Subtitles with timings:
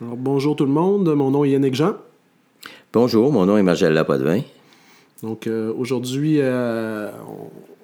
[0.00, 1.94] bonjour tout le monde, mon nom est Yannick Jean.
[2.92, 4.40] Bonjour, mon nom est Margella Potvin.
[5.22, 7.10] Donc euh, aujourd'hui, euh,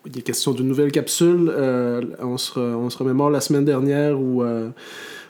[0.06, 1.51] il est question d'une nouvelle capsule.
[1.53, 4.43] Euh, on, se on, se remémore la semaine dernière où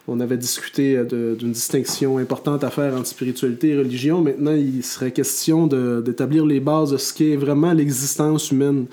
[0.09, 4.23] on avait discuté d'une distinction importante à faire entre spiritualité et religion.
[4.23, 8.87] Maintenant, il serait question d'établir les bases de ce qu'est vraiment l'existence humaine.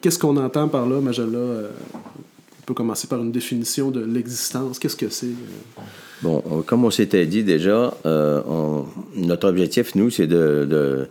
[0.00, 1.38] Qu'est-ce qu'on entend par là, Magella?
[1.38, 4.80] on peut commencer par une définition de l'existence.
[4.80, 5.28] Qu'est-ce que c'est?
[6.22, 8.40] Bon, comme on s'était dit déjà, euh,
[9.16, 11.08] notre objectif, nous, c'est de,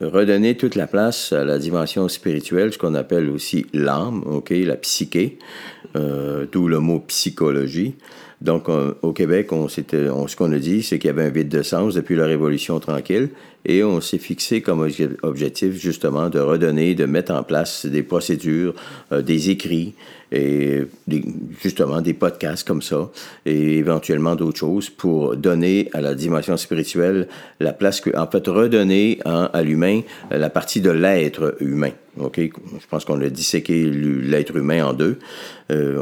[0.00, 4.76] redonner toute la place à la dimension spirituelle, ce qu'on appelle aussi l'âme, ok, la
[4.76, 5.38] psyché,
[5.96, 7.94] euh, d'où le mot psychologie.
[8.40, 11.48] Donc, au Québec, on, on, ce qu'on a dit, c'est qu'il y avait un vide
[11.48, 13.30] de sens depuis la Révolution tranquille,
[13.64, 14.86] et on s'est fixé comme
[15.22, 18.74] objectif justement de redonner, de mettre en place des procédures,
[19.12, 19.94] euh, des écrits,
[20.34, 20.82] et
[21.62, 23.10] justement des podcasts comme ça,
[23.46, 27.28] et éventuellement d'autres choses pour donner à la dimension spirituelle
[27.60, 31.92] la place que, en fait, redonner à l'humain la partie de l'être humain.
[32.18, 32.38] OK?
[32.38, 35.18] Je pense qu'on a disséqué l'être humain en deux.
[35.70, 36.00] Euh,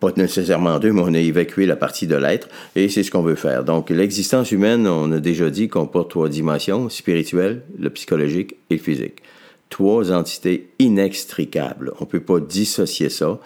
[0.00, 3.10] pas nécessairement en deux, mais on a évacué la partie de l'être, et c'est ce
[3.10, 3.64] qu'on veut faire.
[3.64, 8.80] Donc, l'existence humaine, on a déjà dit, comporte trois dimensions, spirituelle, le psychologique et le
[8.80, 9.22] physique
[9.70, 11.92] trois entités inextricables.
[11.98, 13.40] On ne peut pas dissocier ça.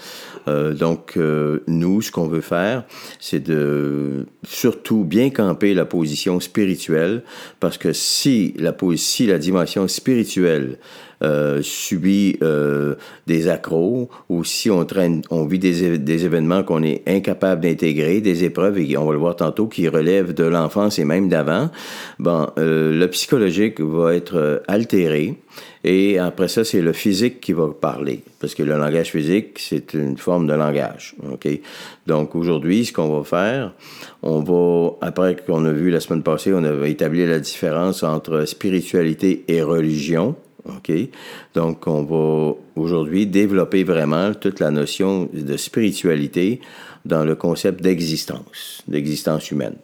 [0.47, 2.85] Euh, donc, euh, nous, ce qu'on veut faire,
[3.19, 7.23] c'est de surtout bien camper la position spirituelle,
[7.61, 10.79] parce que si la, si la dimension spirituelle
[11.23, 12.95] euh, subit euh,
[13.27, 18.21] des accros ou si on traîne, on vit des, des événements qu'on est incapable d'intégrer,
[18.21, 21.71] des épreuves, et on va le voir tantôt, qui relèvent de l'enfance et même d'avant,
[22.19, 25.37] bon, euh, le psychologique va être altéré.
[25.85, 29.95] Et après ça, c'est le physique qui va parler, parce que le langage physique, c'est
[29.95, 31.15] une forme de langage.
[31.33, 31.49] OK?
[32.07, 33.75] Donc aujourd'hui, ce qu'on va faire,
[34.23, 38.45] on va, après qu'on a vu la semaine passée, on a établi la différence entre
[38.45, 40.37] spiritualité et religion.
[41.55, 46.61] Donc, on va aujourd'hui développer vraiment toute la notion de spiritualité
[47.05, 49.77] dans le concept d'existence, d'existence humaine.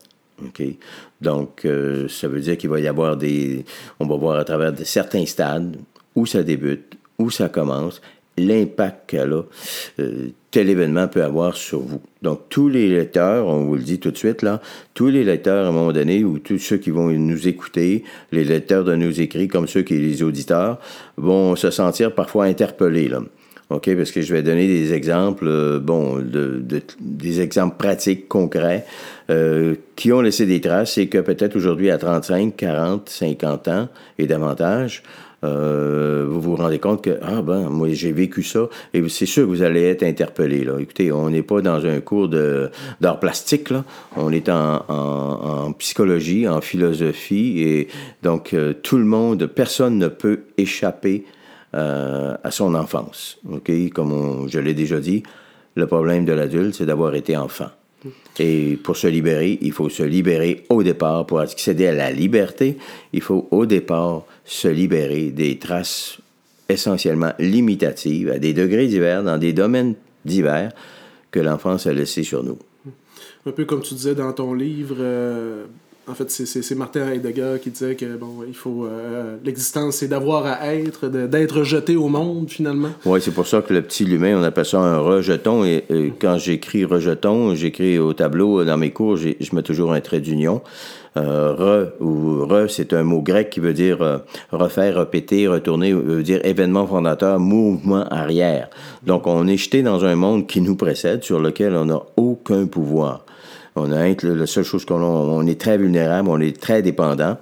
[1.20, 3.64] Donc, euh, ça veut dire qu'il va y avoir des.
[4.00, 5.76] On va voir à travers de certains stades
[6.14, 8.00] où ça débute, où ça commence,
[8.36, 9.42] l'impact qu'elle a,
[10.00, 12.00] euh, tel événement peut avoir sur vous.
[12.22, 14.60] Donc, tous les lecteurs, on vous le dit tout de suite, là,
[14.94, 18.44] tous les lecteurs, à un moment donné, ou tous ceux qui vont nous écouter, les
[18.44, 20.78] lecteurs de nos écrits, comme ceux qui les auditeurs,
[21.16, 23.22] vont se sentir parfois interpellés, là.
[23.70, 23.94] OK?
[23.96, 26.62] Parce que je vais donner des exemples, euh, bon, de,
[27.00, 28.84] des exemples pratiques, concrets,
[29.30, 33.88] euh, qui ont laissé des traces et que peut-être aujourd'hui, à 35, 40, 50 ans
[34.18, 35.02] et davantage,
[35.44, 39.44] euh, vous vous rendez compte que, ah ben, moi j'ai vécu ça, et c'est sûr
[39.44, 40.64] que vous allez être interpellé.
[40.64, 40.78] Là.
[40.80, 43.84] Écoutez, on n'est pas dans un cours d'art plastique, là.
[44.16, 47.88] on est en, en, psychologie, en philosophie, et
[48.22, 51.24] donc euh, tout le monde, personne ne peut échapper
[51.74, 53.38] euh, à son enfance.
[53.50, 53.70] ok?
[53.92, 55.22] Comme je l'ai déjà dit,
[55.74, 57.68] le problème de l'adulte, c'est d'avoir été enfant.
[58.38, 61.26] Et pour se libérer, il faut se libérer au départ.
[61.26, 62.76] Pour accéder à la liberté,
[63.12, 66.18] il faut au départ se libérer des traces
[66.68, 69.94] essentiellement limitatives à des degrés divers, dans des domaines
[70.24, 70.72] divers
[71.30, 72.58] que l'enfance a laissés sur nous.
[73.46, 75.64] Un peu comme tu disais dans ton livre, euh,
[76.06, 80.44] en fait, c'est Martin Heidegger qui disait que bon, il faut euh, l'existence, c'est d'avoir
[80.46, 82.90] à être, d'être jeté au monde finalement.
[83.06, 85.64] Oui, c'est pour ça que le petit humain, on appelle ça un rejeton.
[85.64, 85.84] Et,
[86.20, 90.62] quand j'écris rejeton, j'écris au tableau dans mes cours, je mets toujours un trait d'union.
[91.16, 94.18] Euh, re ou re, c'est un mot grec qui veut dire euh,
[94.50, 98.68] refaire, répéter, retourner, veut dire événement fondateur, mouvement arrière.
[99.04, 102.66] Donc on est jeté dans un monde qui nous précède, sur lequel on n'a aucun
[102.66, 103.23] pouvoir.
[103.76, 107.38] On a la seule chose qu'on on est très vulnérable, on est très dépendant.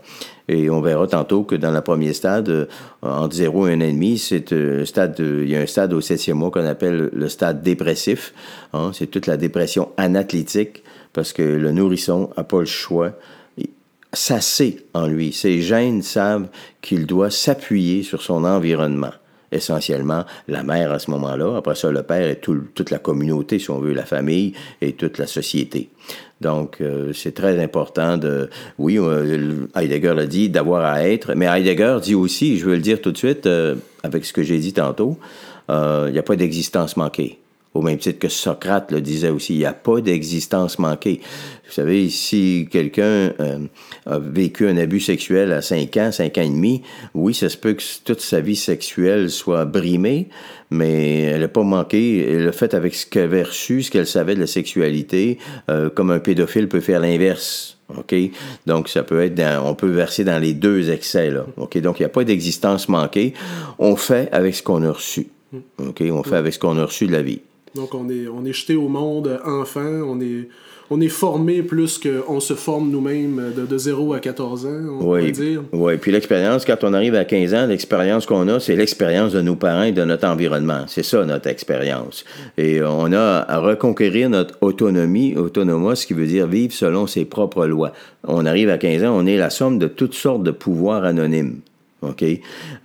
[0.49, 2.67] Et on verra tantôt que dans le premier stade, euh,
[3.03, 6.51] entre 0 et 1,5, c'est un stade, il y a un stade au septième mois
[6.51, 8.35] qu'on appelle le stade dépressif.
[8.73, 8.91] Hein.
[8.93, 10.83] c'est toute la dépression anathlétique
[11.13, 13.13] parce que le nourrisson n'a pas le choix
[14.13, 15.33] ça sait en lui.
[15.33, 16.49] Ses gènes savent
[16.81, 19.13] qu'il doit s'appuyer sur son environnement.
[19.53, 23.71] Essentiellement, la mère à ce moment-là, après ça, le père et toute la communauté, si
[23.71, 25.91] on veut, la famille et toute la société.
[26.43, 31.47] Donc, euh, c'est très important de, oui, euh, Heidegger l'a dit, d'avoir à être, mais
[31.47, 34.59] Heidegger dit aussi, je veux le dire tout de suite, euh, avec ce que j'ai
[34.59, 35.19] dit tantôt,
[35.69, 37.39] il n'y a pas d'existence manquée.
[37.73, 41.23] Au même titre que Socrate le disait aussi, il n'y a pas d'existence manquée.
[41.73, 43.59] Vous savez, si quelqu'un euh,
[44.05, 46.83] a vécu un abus sexuel à 5 ans, 5 ans et demi,
[47.15, 50.29] oui, ça se peut que toute sa vie sexuelle soit brimée,
[50.71, 52.29] mais elle n'a pas manqué.
[52.31, 55.39] Elle a fait avec ce qu'elle avait reçu, ce qu'elle savait de la sexualité,
[55.71, 57.79] euh, comme un pédophile peut faire l'inverse.
[57.97, 58.15] OK?
[58.67, 61.47] Donc, ça peut être on peut verser dans les deux excès, là.
[61.57, 61.79] OK?
[61.79, 63.33] Donc, il n'y a pas d'existence manquée.
[63.79, 65.29] On fait avec ce qu'on a reçu.
[65.79, 66.03] OK?
[66.03, 67.41] On fait avec ce qu'on a reçu de la vie.
[67.75, 70.49] Donc, on est, on est jeté au monde enfant, on est,
[70.91, 75.13] on est formé plus qu'on se forme nous-mêmes de, de 0 à 14 ans, on
[75.13, 75.27] oui.
[75.27, 75.63] va dire.
[75.73, 79.41] Oui, puis l'expérience, quand on arrive à 15 ans, l'expérience qu'on a, c'est l'expérience de
[79.41, 80.85] nos parents et de notre environnement.
[80.89, 82.25] C'est ça, notre expérience.
[82.59, 87.25] Et on a à reconquérir notre autonomie, autonoma, ce qui veut dire vivre selon ses
[87.25, 87.93] propres lois.
[88.25, 91.61] On arrive à 15 ans, on est la somme de toutes sortes de pouvoirs anonymes.
[92.03, 92.25] OK?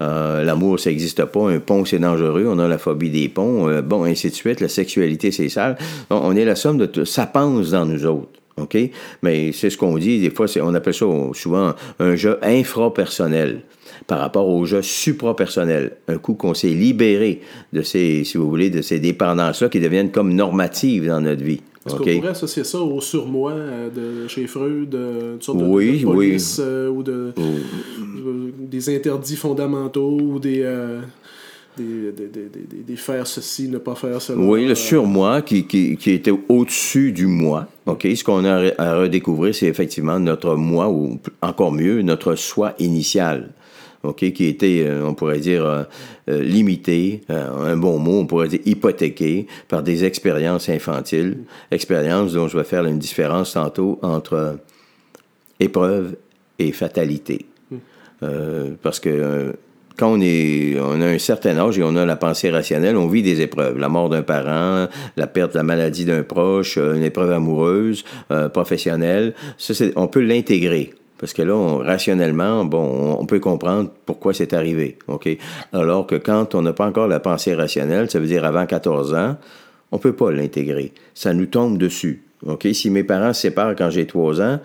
[0.02, 1.50] Euh, L'amour, ça n'existe pas.
[1.50, 2.46] Un pont, c'est dangereux.
[2.48, 3.68] On a la phobie des ponts.
[3.68, 4.62] Euh, bon, ainsi de suite.
[4.62, 5.78] La sexualité, c'est sale.
[6.10, 7.06] On, est la somme de tout.
[7.06, 8.30] Ça pense dans nous autres.
[8.58, 8.78] OK?
[9.22, 10.20] Mais c'est ce qu'on dit.
[10.20, 13.62] Des fois, on appelle ça souvent un jeu infrapersonnel
[14.06, 15.98] par rapport au jeu suprapersonnel.
[16.08, 17.42] Un coup qu'on s'est libéré
[17.74, 21.62] de ces, si vous voulez, de ces dépendances-là qui deviennent comme normatives dans notre vie.
[21.88, 23.90] Est-ce qu'on pourrait associer ça au surmoi euh,
[24.24, 26.66] de chez Freud, de, une sorte de- Oui, de, police oui.
[26.68, 31.00] euh, ou de, de- des interdits fondamentaux ou des, euh,
[31.78, 34.40] des, des, des, faire ceci, ne pas faire cela.
[34.40, 37.68] Oui, le Euh, surmoi qui, qui, qui était au-dessus du moi.
[37.86, 38.08] OK?
[38.16, 43.50] Ce qu'on a à redécouvrir, c'est effectivement notre moi, ou encore mieux, notre soi initial.
[44.04, 44.32] OK?
[44.32, 45.84] Qui était, euh, on pourrait dire, euh,
[46.30, 51.40] euh, limité, un bon mot, on pourrait dire hypothéqué par des expériences infantiles.
[51.72, 54.60] Expériences dont je vais faire une différence tantôt entre
[55.60, 56.16] épreuve
[56.60, 57.46] et fatalité.
[58.24, 59.54] Euh, parce que
[59.98, 63.08] quand on, est, on a un certain âge et on a la pensée rationnelle, on
[63.08, 63.78] vit des épreuves.
[63.78, 69.34] La mort d'un parent, la perte, la maladie d'un proche, une épreuve amoureuse, euh, professionnelle.
[69.58, 70.94] Ça, on peut l'intégrer.
[71.20, 74.98] Parce que là, on- rationnellement, bon, on, peut comprendre pourquoi c'est arrivé.
[75.08, 75.30] OK?
[75.74, 79.14] Alors que quand on n'a pas encore la pensée rationnelle, ça veut dire avant 14
[79.14, 79.38] ans,
[79.92, 80.94] on peut pas l'intégrer.
[81.14, 82.24] Ça nous tombe dessus.
[82.46, 82.68] OK?
[82.74, 84.60] Si mes parents se séparent quand j'ai 3 ans,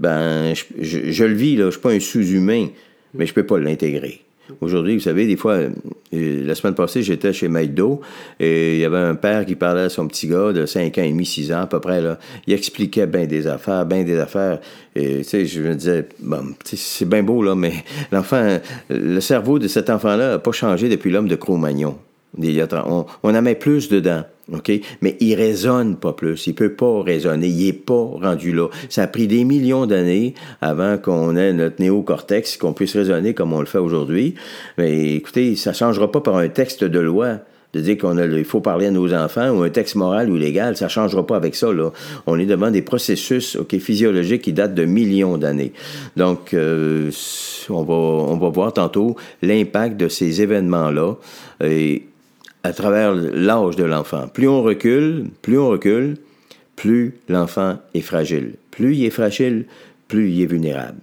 [0.00, 1.66] ben, je, le vis, là.
[1.66, 2.68] Je suis pas un sous-humain,
[3.14, 4.23] mais je peux pas l'intégrer.
[4.60, 5.70] Aujourd'hui, vous savez, des fois, euh,
[6.12, 8.00] la semaine passée, j'étais chez Maïdo
[8.38, 11.02] et il y avait un père qui parlait à son petit gars de 5 ans
[11.02, 12.02] et demi, 6 ans à peu près.
[12.46, 14.60] Il expliquait bien des affaires, bien des affaires.
[14.94, 17.72] Et tu sais, je me disais, bon, c'est bien beau, là, mais
[18.12, 18.58] l'enfant,
[18.90, 21.96] le cerveau de cet enfant-là n'a pas changé depuis l'homme de Cro-Magnon.
[22.38, 24.22] On, on en met plus dedans,
[24.52, 24.72] OK?
[25.00, 26.46] Mais il raisonne pas plus.
[26.46, 27.46] Il peut pas raisonner.
[27.46, 28.68] Il est pas rendu là.
[28.88, 33.52] Ça a pris des millions d'années avant qu'on ait notre néocortex, qu'on puisse raisonner comme
[33.52, 34.34] on le fait aujourd'hui.
[34.78, 37.38] Mais écoutez, ça changera pas par un texte de loi
[37.74, 40.36] de dire qu'on a, il faut parler à nos enfants ou un texte moral ou
[40.36, 41.72] légal, ça changera pas avec ça.
[41.72, 41.90] Là.
[42.26, 45.72] On est devant des processus ok, physiologiques qui datent de millions d'années.
[46.16, 47.10] Donc, euh,
[47.68, 51.16] on, va, on va voir tantôt l'impact de ces événements-là
[51.64, 52.04] et
[52.64, 54.26] à travers l'âge de l'enfant.
[54.26, 56.16] Plus on recule, plus on recule,
[56.74, 58.54] plus l'enfant est fragile.
[58.70, 59.66] Plus il est fragile,
[60.08, 60.98] plus il est vulnérable.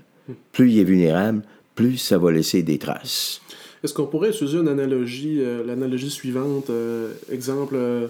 [0.52, 1.44] Plus il est vulnérable,
[1.76, 3.42] plus ça va laisser des traces.
[3.84, 8.08] Est-ce qu'on pourrait utiliser une analogie, euh, l'analogie suivante, euh, exemple, euh,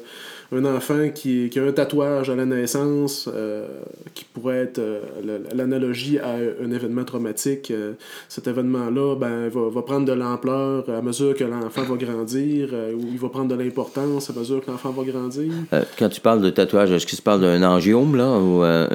[0.53, 3.65] un enfant qui, qui a un tatouage à la naissance, euh,
[4.13, 6.31] qui pourrait être euh, la- l'analogie à
[6.63, 7.71] un événement traumatique.
[7.71, 7.93] euh,
[8.27, 13.01] cet événement-là ben, va, va prendre de l'ampleur à mesure que l'enfant va grandir, ou
[13.11, 15.51] il va prendre de l'importance à mesure que l'enfant va grandir.
[15.97, 18.87] Quand tu parles de tatouage, est-ce que tu parles d'un angiome, là, ou un,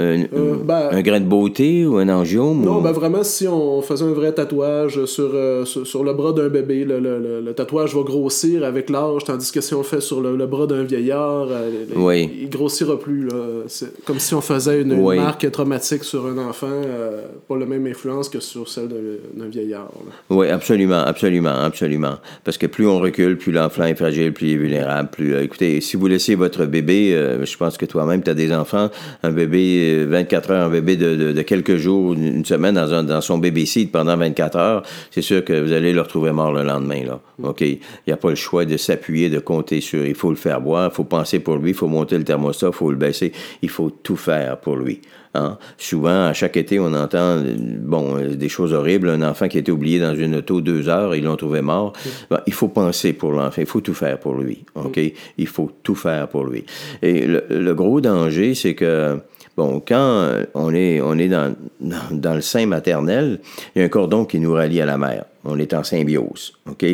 [0.64, 2.62] ben- un grain de beauté, ou un angiome?
[2.64, 5.30] Non, ou- ben vraiment, si on faisait un vrai tatouage sur,
[5.66, 9.24] sur, sur le bras d'un bébé, le, le- le- le tatouage va grossir avec l'âge,
[9.24, 12.30] tandis que si on le fait sur le, le bras d'un vieillard, euh, Oui.
[12.42, 13.28] il grossira plus.
[13.68, 17.86] C'est comme si on faisait une, marque traumatique sur un enfant, euh, pas la même
[17.86, 18.88] influence que sur celle
[19.34, 19.90] d'un vieillard.
[20.06, 20.12] là.
[20.30, 22.16] Oui, absolument, absolument, absolument.
[22.44, 25.08] Parce que plus on recule, plus l'enfant est fragile, plus il est vulnérable.
[25.10, 28.34] Plus, euh, écoutez, si vous laissez votre bébé, euh, je pense que toi-même, tu as
[28.34, 28.90] des enfants,
[29.22, 32.74] un bébé euh, 24 heures, un bébé de, de- de quelques jours, une une semaine
[32.74, 36.00] dans, un- dans son bébé seat pendant 24 heures, c'est sûr que vous allez le
[36.00, 37.02] retrouver mort le lendemain.
[37.06, 37.20] Là.
[37.42, 37.60] OK?
[37.62, 40.04] Il n'y a pas le choix de s'appuyer, de compter sur.
[40.06, 42.68] Il faut le faire boire, il faut penser pour lui, il faut monter le thermostat,
[42.68, 43.32] il faut le baisser.
[43.62, 45.00] Il faut tout faire pour lui.
[45.34, 45.58] Hein?
[45.78, 47.42] Souvent, à chaque été, on entend
[47.80, 49.10] bon, des choses horribles.
[49.10, 51.92] Un enfant qui a été oublié dans une auto deux heures, ils l'ont trouvé mort.
[52.30, 54.64] Ben, il faut penser pour l'enfant, il faut tout faire pour lui.
[54.74, 55.00] OK?
[55.38, 56.64] Il faut tout faire pour lui.
[57.02, 59.18] Et le, le gros danger, c'est que
[59.56, 63.40] Bon, quand on est, on est dans, dans, dans le sein maternel,
[63.74, 65.24] il y a un cordon qui nous relie à la mère.
[65.44, 66.84] On est en symbiose, OK?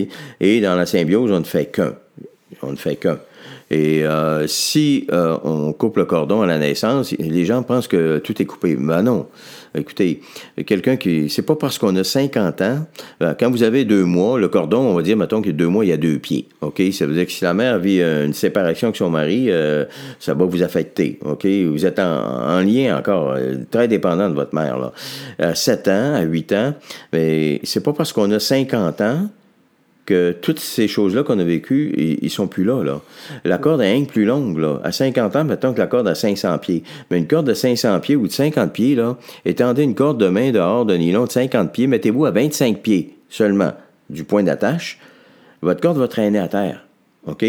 [0.40, 1.94] Et dans la symbiose, on ne fait qu'un.
[2.62, 3.18] On ne fait qu'un.
[3.72, 8.18] Et euh, si euh, on coupe le cordon à la naissance, les gens pensent que
[8.18, 8.76] tout est coupé.
[8.78, 9.26] Mais non.
[9.74, 10.20] Écoutez,
[10.66, 11.30] quelqu'un qui.
[11.30, 12.86] C'est pas parce qu'on a 50 ans.
[13.22, 15.86] Euh, quand vous avez deux mois, le cordon, on va dire, mettons a deux mois,
[15.86, 16.48] il y a deux pieds.
[16.60, 16.82] OK?
[16.92, 19.48] Ça veut dire que si la mère vit une séparation avec son mari,
[20.20, 21.18] ça va vous affecter.
[21.24, 21.46] OK?
[21.46, 23.38] Vous êtes en, lien encore,
[23.70, 24.78] très dépendant de votre mère.
[24.78, 24.92] Là.
[25.38, 26.74] À 7 ans, à 8 ans,
[27.14, 29.28] mais c'est pas parce qu'on a 50 ans
[30.04, 33.00] que toutes ces choses-là qu'on a vécues, ils, sont plus là, là.
[33.44, 34.80] La corde est un plus longue, là.
[34.82, 36.82] À 50 ans, mettons que la corde a 500 pieds.
[37.10, 40.28] Mais une corde de 500 pieds ou de 50 pieds, là, étendez une corde de
[40.28, 43.72] main dehors de nylon de 50 pieds, mettez-vous à 25 pieds seulement
[44.10, 44.98] du point d'attache,
[45.62, 46.84] votre corde va traîner à terre.
[47.26, 47.44] OK?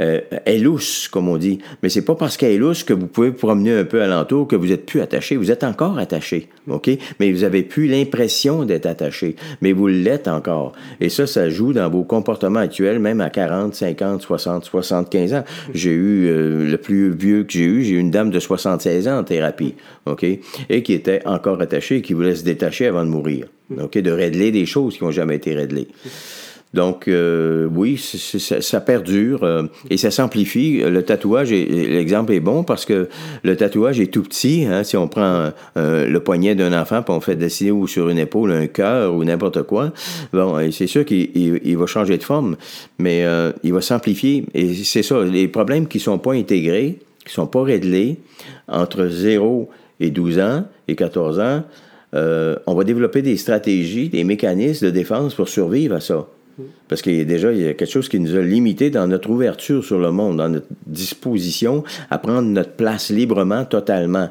[0.00, 1.58] Euh, est lousse, comme on dit.
[1.82, 4.56] Mais c'est pas parce qu'elle est lousse que vous pouvez promener un peu alentour que
[4.56, 5.36] vous êtes plus attaché.
[5.36, 6.90] Vous êtes encore attaché, OK?
[7.18, 9.36] Mais vous avez plus l'impression d'être attaché.
[9.60, 10.72] Mais vous l'êtes encore.
[11.00, 15.44] Et ça, ça joue dans vos comportements actuels, même à 40, 50, 60, 75 ans.
[15.74, 19.08] J'ai eu, euh, le plus vieux que j'ai eu, j'ai eu une dame de 76
[19.08, 19.74] ans en thérapie,
[20.06, 20.24] OK?
[20.68, 23.46] Et qui était encore attachée qui voulait se détacher avant de mourir.
[23.76, 23.98] OK?
[23.98, 25.88] De régler des choses qui n'ont jamais été réglées.
[26.74, 30.78] Donc, euh, oui, ça, perdure euh, et ça s'amplifie.
[30.78, 33.08] Le tatouage, l'exemple est bon parce que
[33.42, 34.66] le tatouage est tout petit.
[34.68, 38.10] Hein, si on prend euh, le poignet d'un enfant puis on fait dessiner ou sur
[38.10, 39.92] une épaule un cœur ou n'importe quoi,
[40.32, 42.56] bon, c'est sûr qu'il va changer de forme,
[42.98, 43.24] mais
[43.62, 44.44] il va s'amplifier.
[44.54, 48.18] Et c'est ça, les problèmes qui sont pas intégrés, qui sont pas réglés
[48.68, 49.70] entre 0
[50.00, 51.62] et 12 ans et 14 ans,
[52.12, 56.26] on va développer des stratégies, des mécanismes de défense pour survivre à ça.
[56.88, 59.06] Parce qu'il y a déjà il y a quelque chose qui nous a limité dans
[59.06, 64.30] notre ouverture sur le monde, dans notre disposition à prendre notre place librement, totalement.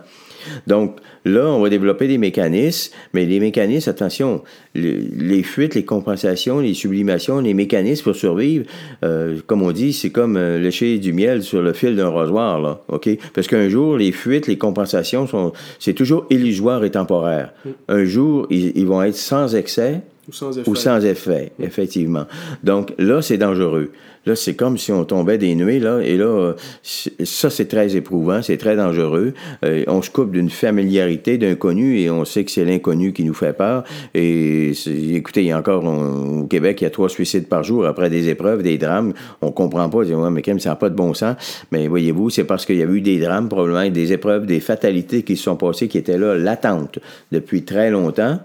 [0.66, 4.44] Donc là, on va développer des mécanismes, mais les mécanismes, attention,
[4.76, 8.66] les, fuites, les compensations, les sublimations, les mécanismes pour survivre,
[9.04, 12.62] euh, comme on dit, c'est comme euh, lécher du miel sur le fil d'un rasoir,
[12.62, 13.10] là, OK?
[13.34, 17.54] Parce qu'un jour, les fuites, les compensations, sont, c'est toujours illusoire et temporaire.
[17.88, 20.70] Un jour, ils vont être sans excès, ou sans effet.
[20.70, 22.26] Ou sans effet, effectivement.
[22.64, 23.92] Donc là, c'est dangereux.
[24.26, 26.54] Là, c'est comme si on tombait des nuées, là, et là,
[26.84, 29.34] ça, c'est très éprouvant, c'est très dangereux.
[29.64, 33.24] Euh, on se coupe d'une familiarité, d'un connu, et on sait que c'est l'inconnu qui
[33.24, 33.86] nous fait peur.
[34.14, 34.74] Et
[35.14, 38.10] écoutez, il y a encore, au Québec, il y a trois suicides par jour après
[38.10, 39.14] des épreuves, des drames.
[39.42, 41.38] On comprend pas, on dit, ouais, mais quand ça n'a pas de bon sens.
[41.72, 45.24] Mais voyez-vous, c'est parce qu'il y a eu des drames, probablement, des épreuves, des fatalités
[45.24, 47.00] qui se sont passées, qui étaient là, latentes,
[47.32, 48.40] depuis très longtemps.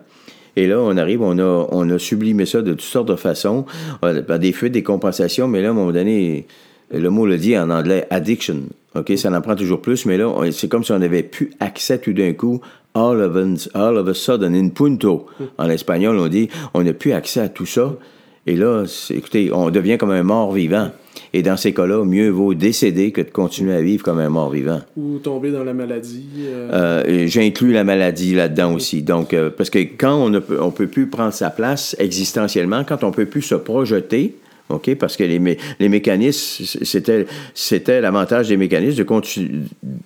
[0.56, 3.64] Et là, on arrive, on a, on a sublimé ça de toutes sortes de façons,
[4.04, 6.46] euh, par des fuites, des compensations, mais là, à un moment donné,
[6.92, 8.64] le mot le dit en anglais, addiction.
[8.94, 11.98] OK, ça en prend toujours plus, mais là, c'est comme si on avait plus accès
[11.98, 12.60] tout d'un coup
[12.94, 13.36] all of,
[13.74, 15.26] all of a sudden, in punto.
[15.58, 17.94] En espagnol, on dit, on n'a plus accès à tout ça.
[18.46, 20.90] Et là, écoutez, on devient comme un mort vivant.
[21.34, 24.80] Et dans ces cas-là, mieux vaut décéder que de continuer à vivre comme un mort-vivant.
[24.96, 26.26] Ou tomber dans la maladie.
[26.40, 27.02] Euh...
[27.06, 29.02] euh J'inclus la maladie là-dedans aussi.
[29.02, 32.84] Donc, euh, parce que quand on ne peut, on peut plus prendre sa place existentiellement,
[32.84, 34.34] quand on peut plus se projeter,
[34.68, 34.94] OK?
[34.96, 39.06] Parce que les, les mécanismes, c'était, c'était l'avantage des mécanismes de,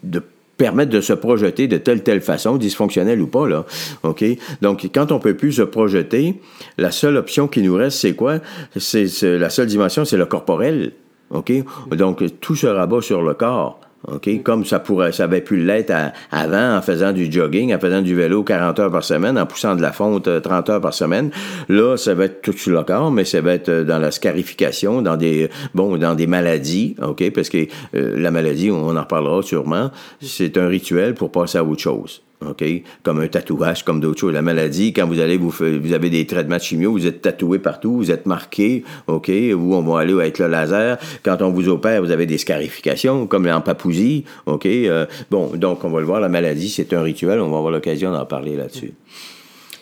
[0.05, 0.23] de
[0.57, 3.65] permettre de se projeter de telle telle façon, dysfonctionnelle ou pas, là.
[4.03, 4.25] OK?
[4.63, 6.35] Donc, quand on peut plus se projeter,
[6.79, 8.39] la seule option qui nous reste, c'est quoi?
[8.77, 10.93] C'est, la seule dimension, c'est le corporel.
[11.31, 11.53] OK?
[11.91, 13.81] Donc, tout se rabat sur le corps.
[14.09, 14.43] OK?
[14.43, 15.93] Comme ça pourrait, ça avait pu l'être
[16.31, 19.75] avant en faisant du jogging, en faisant du vélo 40 heures par semaine, en poussant
[19.75, 21.31] de la fonte 30 euh, heures par semaine.
[21.69, 24.11] Là, ça va être tout sur le corps, mais ça va être euh, dans la
[24.11, 27.31] scarification, dans des, bon, dans des maladies, OK?
[27.33, 29.91] Parce que euh, la maladie, on en reparlera sûrement,
[30.21, 32.23] c'est un rituel pour passer à autre chose.
[32.45, 32.65] OK?
[33.03, 34.33] Comme un tatouage, comme d'autres choses.
[34.33, 37.59] La maladie, quand vous allez vous vous avez des traitements de chimio, vous êtes tatoué
[37.59, 39.29] partout, vous êtes marqué, OK?
[39.29, 40.99] Ou on va aller avec le laser.
[41.23, 44.67] Quand on vous opère, vous avez des scarifications, comme en Papousie, OK?
[44.67, 47.73] Euh, bon, donc on va le voir, la maladie, c'est un rituel, on va avoir
[47.73, 48.93] l'occasion d'en parler là-dessus.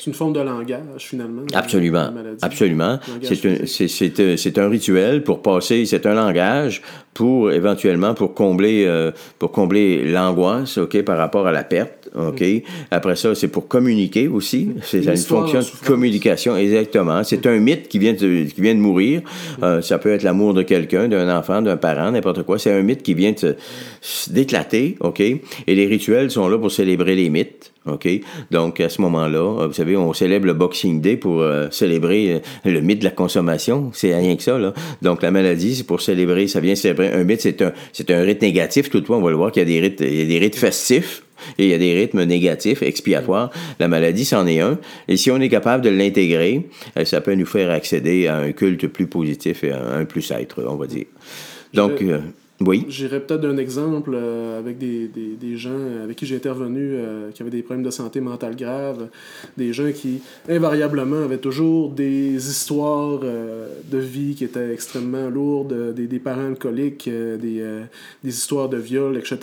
[0.04, 1.42] C'est une forme de langage, finalement.
[1.54, 2.10] Absolument.
[2.42, 2.98] Absolument.
[3.22, 3.46] C'est
[4.20, 6.82] un, c'est un rituel pour passer, c'est un langage
[7.14, 12.44] pour éventuellement pour combler, euh, pour combler l'angoisse, OK, par rapport à la perte OK?
[12.90, 14.68] Après ça, c'est pour communiquer aussi.
[14.82, 17.24] C'est une fonction de communication, exactement.
[17.24, 19.22] C'est un mythe qui vient de, qui vient de mourir.
[19.62, 22.58] Euh, ça peut être l'amour de quelqu'un, d'un enfant, d'un parent, n'importe quoi.
[22.58, 23.34] C'est un mythe qui vient
[24.30, 25.20] d'éclater, OK?
[25.20, 27.72] Et les rituels sont là pour célébrer les mythes.
[27.86, 28.08] OK?
[28.50, 32.40] Donc, à ce moment-là, euh, vous savez, on célèbre le Boxing Day pour euh, célébrer
[32.64, 33.90] le mythe de la consommation.
[33.92, 34.72] C'est rien que ça, là.
[35.02, 38.22] Donc, la maladie, c'est pour célébrer, ça vient célébrer un mythe, c'est un, c'est un
[38.22, 38.88] rite négatif.
[38.88, 40.56] Toutefois, on va le voir qu'il y a des rites, il y a des rites
[40.56, 41.24] festifs.
[41.58, 43.50] Et il y a des rythmes négatifs, expiatoires.
[43.78, 44.78] La maladie, c'en est un.
[45.08, 48.52] Et si on est capable de l'intégrer, euh, ça peut nous faire accéder à un
[48.52, 51.06] culte plus positif et à un plus être, on va dire.
[51.72, 52.20] Donc, euh,
[52.66, 52.84] Oui.
[52.88, 57.30] J'irais peut-être d'un exemple euh, avec des, des, des, gens avec qui j'ai intervenu euh,
[57.30, 59.08] qui avaient des problèmes de santé mentale graves,
[59.56, 65.94] des gens qui invariablement avaient toujours des histoires euh, de vie qui étaient extrêmement lourdes,
[65.94, 67.64] des, des parents alcooliques, des,
[68.22, 69.38] des histoires de viol, etc.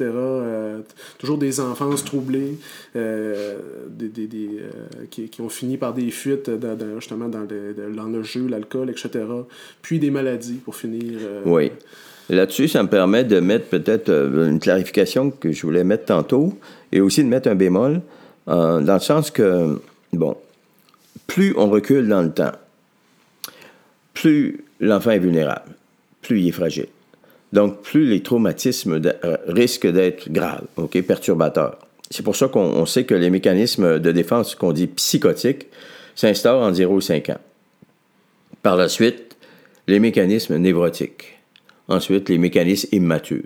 [1.18, 2.58] toujours des enfances troublées,
[2.96, 4.50] des, des, des
[5.10, 8.48] qui, qui, ont fini par des fuites dans, dans, justement dans le, dans le jeu,
[8.48, 9.26] l'alcool, etc.
[9.82, 11.20] Puis des maladies pour finir.
[11.46, 11.72] oui.
[12.30, 16.58] Là-dessus, ça me permet de mettre peut-être euh, une clarification que je voulais mettre tantôt
[16.92, 18.02] et aussi de mettre un bémol,
[18.48, 19.80] euh, dans le sens que,
[20.14, 20.38] bon,
[21.28, 22.52] plus on recule dans le temps,
[24.14, 25.74] plus l'enfant est vulnérable,
[26.22, 26.88] plus il est fragile.
[27.54, 31.80] Donc, plus les traumatismes euh, risquent d'être graves, OK, perturbateurs.
[32.10, 35.68] C'est pour ça qu'on sait que les mécanismes de défense qu'on dit psychotiques
[36.16, 37.40] s'instaurent en 0 5 ans.
[38.64, 39.38] Par la suite,
[39.88, 41.41] les mécanismes névrotiques.
[41.88, 43.44] Ensuite, les mécanismes immatures.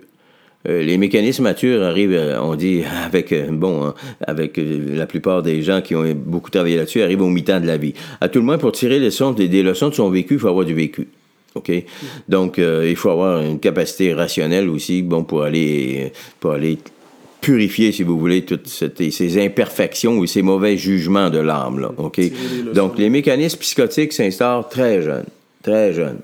[0.68, 3.94] Euh, les mécanismes matures arrivent, euh, on dit, avec, euh, bon, hein,
[4.26, 7.76] avec la plupart des gens qui ont beaucoup travaillé là-dessus, arrivent au mi-temps de la
[7.76, 7.94] vie.
[8.20, 10.48] À tout le moins, pour tirer les leçons, des, leçons de son vécu, il faut
[10.48, 11.08] avoir du vécu.
[11.54, 11.72] OK?
[12.28, 16.76] Donc, il faut avoir une capacité rationnelle aussi, bon, pour aller, pour aller
[17.40, 21.92] purifier, si vous voulez, toutes ces imperfections ou ces mauvais jugements de l'âme.
[21.96, 22.20] OK?
[22.74, 25.24] Donc, les mécanismes psychotiques s'installent très jeunes.
[25.62, 26.20] Très jeunes.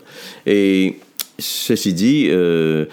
[0.47, 0.97] Et
[1.43, 2.87] Ceci dit, euh,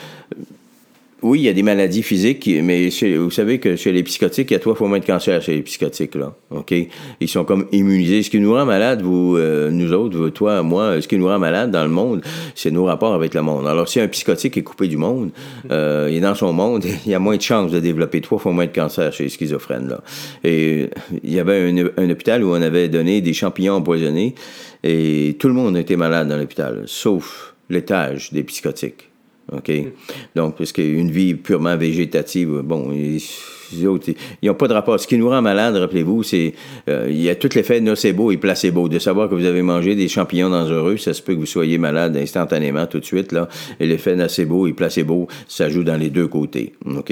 [1.21, 4.53] oui, il y a des maladies physiques, mais vous savez que chez les psychotiques, il
[4.53, 6.33] y a trois fois moins de cancer chez les psychotiques, là.
[6.51, 6.73] OK?
[7.19, 8.23] Ils sont comme immunisés.
[8.23, 11.37] Ce qui nous rend malade, vous, euh, nous autres, toi, moi, ce qui nous rend
[11.37, 12.21] malade dans le monde,
[12.55, 13.67] c'est nos rapports avec le monde.
[13.67, 15.31] Alors, si un psychotique est coupé du monde,
[15.71, 18.39] euh, il est dans son monde, il y a moins de chances de développer trois
[18.39, 20.01] fois moins de cancer chez les schizophrènes, là.
[20.45, 20.89] Et
[21.23, 24.35] il y avait un hôpital où on avait donné des champignons empoisonnés
[24.83, 29.09] et tout le monde était malade dans l'hôpital, sauf l'étage des psychotiques.
[29.51, 29.71] OK?
[30.35, 33.21] Donc, parce qu'une vie purement végétative, bon, ils
[34.43, 34.99] n'ont pas de rapport.
[34.99, 36.53] Ce qui nous rend malade, rappelez-vous, c'est
[36.87, 38.89] euh, il y a tout l'effet nocebo et placebo.
[38.89, 41.77] De savoir que vous avez mangé des champignons dangereux, ça se peut que vous soyez
[41.77, 43.47] malade instantanément, tout de suite, là.
[43.79, 46.73] Et l'effet nocebo et placebo, ça joue dans les deux côtés.
[46.85, 47.11] OK?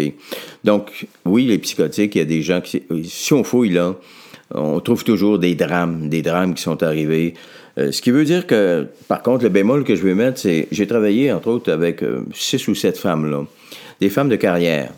[0.63, 2.83] Donc, oui, les psychotiques, il y a des gens qui...
[3.03, 3.95] Si on fouille, là,
[4.53, 7.33] on trouve toujours des drames, des drames qui sont arrivés.
[7.77, 10.67] Euh, ce qui veut dire que, par contre, le bémol que je vais mettre, c'est
[10.71, 13.45] j'ai travaillé, entre autres, avec euh, six ou sept femmes, là.
[13.99, 14.91] Des femmes de carrière.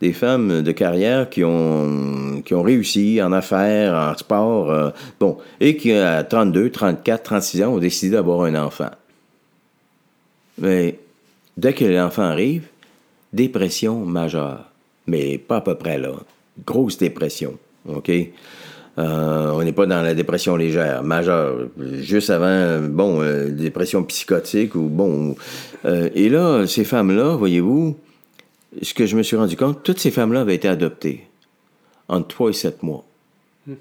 [0.00, 5.38] Des femmes de carrière qui ont, qui ont réussi en affaires, en sport, euh, bon,
[5.60, 8.90] et qui, à 32, 34, 36 ans, ont décidé d'avoir un enfant.
[10.58, 10.98] Mais
[11.56, 12.64] dès que l'enfant arrive,
[13.32, 14.64] dépression majeure.
[15.06, 16.12] Mais pas à peu près, là.
[16.66, 17.58] Grosse dépression.
[17.88, 18.10] OK?
[18.98, 21.68] Euh, on n'est pas dans la dépression légère, majeure.
[22.00, 25.36] Juste avant, bon, euh, dépression psychotique ou bon.
[25.84, 27.96] Euh, et là, ces femmes-là, voyez-vous,
[28.82, 31.26] ce que je me suis rendu compte, toutes ces femmes-là avaient été adoptées
[32.08, 33.04] entre 3 et 7 mois.
[33.66, 33.74] Hmm.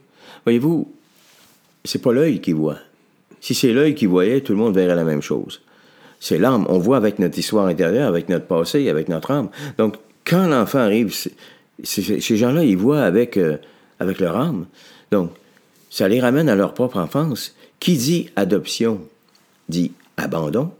[0.45, 0.91] Voyez-vous,
[1.83, 2.77] c'est pas l'œil qui voit.
[3.41, 5.61] Si c'est l'œil qui voyait, tout le monde verrait la même chose.
[6.19, 6.65] C'est l'âme.
[6.69, 9.49] On voit avec notre histoire intérieure, avec notre passé, avec notre âme.
[9.77, 11.13] Donc, quand l'enfant arrive,
[11.83, 13.39] ces gens-là, ils voient avec,
[13.99, 14.65] avec leur âme.
[15.11, 15.31] Donc,
[15.89, 17.55] ça les ramène à leur propre enfance.
[17.79, 19.01] Qui dit adoption
[19.69, 20.71] dit abandon.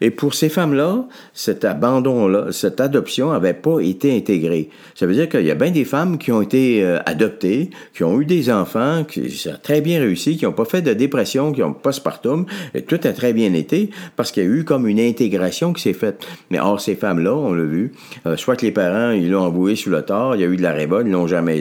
[0.00, 4.68] Et pour ces femmes-là, cet abandon-là, cette adoption n'avait pas été intégrée.
[4.94, 8.04] Ça veut dire qu'il y a bien des femmes qui ont été euh, adoptées, qui
[8.04, 10.92] ont eu des enfants, qui ça a très bien réussi, qui n'ont pas fait de
[10.92, 14.48] dépression, qui n'ont pas postpartum, et tout a très bien été parce qu'il y a
[14.48, 16.26] eu comme une intégration qui s'est faite.
[16.50, 17.92] Mais or, ces femmes-là, on l'a vu,
[18.26, 20.56] euh, soit que les parents, ils l'ont envoyé sous le tort, il y a eu
[20.56, 21.60] de la révolte, ils l'ont jamais...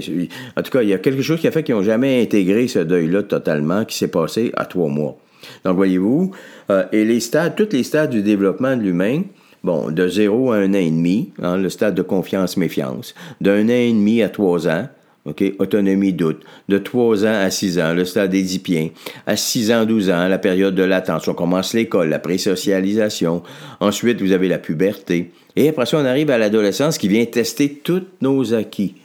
[0.58, 2.68] En tout cas, il y a quelque chose qui a fait qu'ils n'ont jamais intégré
[2.68, 5.18] ce deuil-là totalement, qui s'est passé à trois mois.
[5.66, 6.32] Donc, voyez-vous,
[6.70, 9.24] euh, et les stades, tous les stades du développement de l'humain,
[9.64, 13.70] bon, de 0 à un an et demi, hein, le stade de confiance-méfiance, d'un an
[13.70, 14.88] et demi à trois ans,
[15.26, 16.44] OK, autonomie, doute.
[16.68, 18.90] De 3 ans à 6 ans, le stade édipien.
[19.26, 21.30] À 6 ans, 12 ans, la période de latence.
[21.30, 23.42] On commence l'école, la présocialisation.
[23.80, 25.32] Ensuite, vous avez la puberté.
[25.56, 28.96] Et après ça, on arrive à l'adolescence qui vient tester tous nos acquis.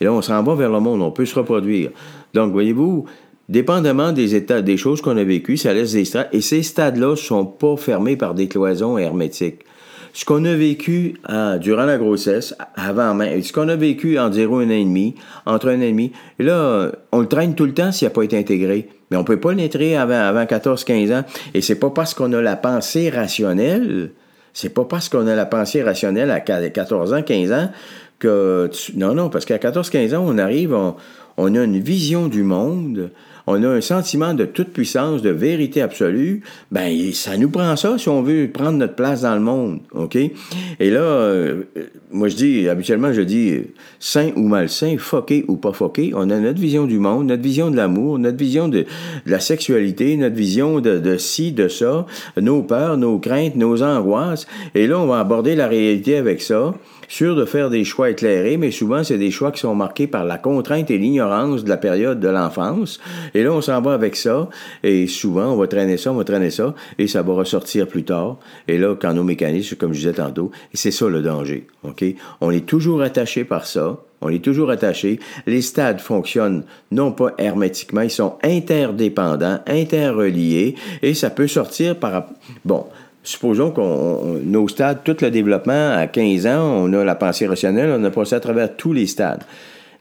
[0.00, 1.90] Et là, on s'en va vers le monde, on peut se reproduire.
[2.34, 3.06] Donc, voyez-vous,
[3.48, 6.28] Dépendamment des états, des choses qu'on a vécues, ça laisse des stades.
[6.32, 9.64] Et ces stades-là sont pas fermés par des cloisons hermétiques.
[10.12, 11.14] Ce qu'on a vécu
[11.60, 15.14] durant la grossesse, avant ce qu'on a vécu en 0 et un an et demi,
[15.46, 18.10] entre un an et demi, et là, on le traîne tout le temps s'il n'a
[18.10, 18.88] pas été intégré.
[19.10, 21.24] Mais on peut pas l'intégrer avant, avant 14-15 ans.
[21.54, 24.10] Et c'est pas parce qu'on a la pensée rationnelle,
[24.52, 27.70] c'est pas parce qu'on a la pensée rationnelle à 14 ans, 15 ans,
[28.18, 28.70] que...
[28.96, 30.96] non, non, parce qu'à 14-15 ans, on arrive, on,
[31.36, 33.10] on a une vision du monde,
[33.50, 37.96] on a un sentiment de toute puissance, de vérité absolue, ben ça nous prend ça
[37.96, 40.16] si on veut prendre notre place dans le monde, OK?
[40.16, 41.62] Et là, euh,
[42.10, 43.62] moi je dis, habituellement je dis,
[44.00, 47.70] saint ou malsain, foqué ou pas foqué, on a notre vision du monde, notre vision
[47.70, 48.84] de l'amour, notre vision de,
[49.24, 52.04] la sexualité, notre vision de, de ci, de ça,
[52.36, 56.74] nos peurs, nos craintes, nos angoisses, et là on va aborder la réalité avec ça
[57.08, 60.24] sûr de faire des choix éclairés, mais souvent, c'est des choix qui sont marqués par
[60.24, 63.00] la contrainte et l'ignorance de la période de l'enfance.
[63.34, 64.48] Et là, on s'en va avec ça,
[64.82, 68.04] et souvent, on va traîner ça, on va traîner ça, et ça va ressortir plus
[68.04, 68.36] tard.
[68.68, 71.66] Et là, quand nos mécanismes, comme je disais tantôt, c'est ça le danger.
[71.82, 72.04] OK?
[72.40, 73.98] On est toujours attaché par ça.
[74.20, 75.20] On est toujours attaché.
[75.46, 82.26] Les stades fonctionnent non pas hermétiquement, ils sont interdépendants, interreliés, et ça peut sortir par...
[82.64, 82.86] Bon,
[83.28, 87.90] supposons qu'on nos stades, tout le développement, à 15 ans, on a la pensée rationnelle,
[87.90, 89.42] on a passé à travers tous les stades.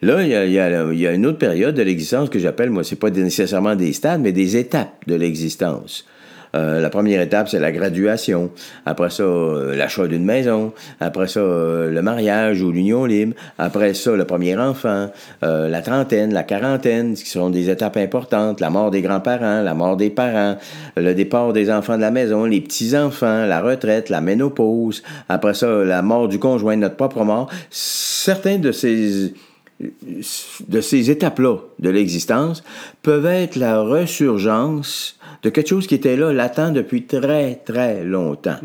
[0.01, 2.83] Là, il y a, il y a une autre période de l'existence que j'appelle, moi,
[2.83, 6.05] c'est pas nécessairement des stades, mais des étapes de l'existence.
[6.55, 8.51] Euh, la première étape, c'est la graduation.
[8.85, 10.73] Après ça, euh, l'achat d'une maison.
[10.99, 13.35] Après ça, euh, le mariage ou l'union libre.
[13.57, 15.09] Après ça, le premier enfant.
[15.41, 18.59] la trentaine, la quarantaine, qui sont des étapes importantes.
[18.59, 20.57] La mort des grands-parents, la mort des parents,
[20.95, 25.03] le départ des enfants de la maison, les petits-enfants, la retraite, la ménopause.
[25.29, 27.49] Après ça, la mort du conjoint, notre propre mort.
[27.69, 29.33] Certains de ces
[29.79, 32.63] de ces étapes-là de l'existence
[33.03, 38.57] peuvent être la ressurgence de quelque chose qui était là, latent depuis très, très longtemps.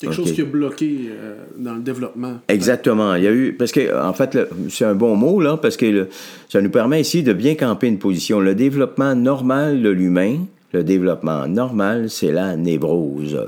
[0.00, 2.38] Quelque chose qui a bloqué euh, dans le développement.
[2.48, 3.14] Exactement.
[3.14, 3.54] Il y a eu.
[3.54, 6.08] Parce que, en fait, c'est un bon mot, là, parce que
[6.50, 8.40] ça nous permet ici de bien camper une position.
[8.40, 10.40] Le développement normal de l'humain,
[10.72, 13.40] le développement normal, c'est la névrose.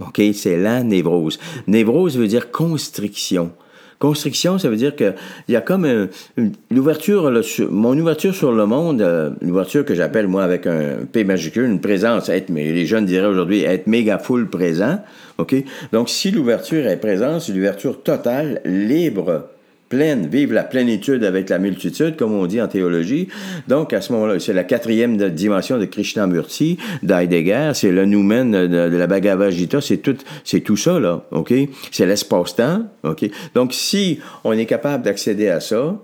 [0.00, 0.20] OK?
[0.34, 1.38] C'est la névrose.
[1.66, 3.52] Névrose veut dire constriction.
[3.98, 5.14] Constriction, ça veut dire qu'il
[5.48, 6.08] y a comme
[6.70, 7.32] l'ouverture,
[7.70, 11.80] mon ouverture sur le monde, euh, l'ouverture que j'appelle moi avec un P majuscule, une
[11.80, 15.00] présence, être, mais les jeunes diraient aujourd'hui être méga full présent.
[15.38, 15.54] OK?
[15.92, 19.48] Donc, si l'ouverture est présente, c'est l'ouverture totale, libre,
[19.88, 23.28] pleine, vive la plénitude avec la multitude, comme on dit en théologie.
[23.68, 28.66] Donc, à ce moment-là, c'est la quatrième dimension de Krishnamurti, d'Heidegger, c'est le noumen de,
[28.66, 31.52] de, la Bhagavad Gita, c'est tout, c'est tout ça, là, OK?
[31.90, 33.30] C'est l'espace-temps, OK?
[33.54, 35.96] Donc, si on est capable d'accéder à ça,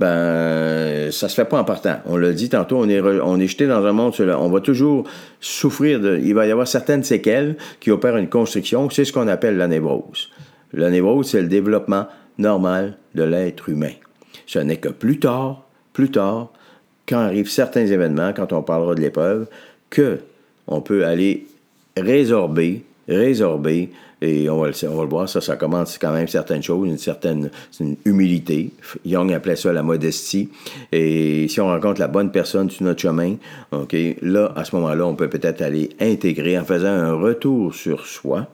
[0.00, 1.96] ben, ça se fait pas en partant.
[2.06, 5.08] On l'a dit tantôt, on est, on est jeté dans un monde, on va toujours
[5.40, 9.28] souffrir de, il va y avoir certaines séquelles qui opèrent une construction, c'est ce qu'on
[9.28, 10.30] appelle la névrose.
[10.72, 12.06] La névrose, c'est le développement
[12.38, 13.92] normal de l'être humain.
[14.46, 16.52] Ce n'est que plus tard, plus tard,
[17.06, 19.46] quand arrivent certains événements, quand on parlera de l'épreuve,
[19.90, 20.20] que
[20.66, 21.46] on peut aller
[21.96, 23.90] résorber, résorber,
[24.22, 27.50] et on va, le, voir, ça, ça commence quand même certaines choses, une certaine
[28.06, 28.70] humilité.
[29.04, 30.48] Young appelait ça la modestie.
[30.92, 33.36] Et si on rencontre la bonne personne sur notre chemin,
[33.72, 38.06] OK, là, à ce moment-là, on peut peut-être aller intégrer en faisant un retour sur
[38.06, 38.46] soi.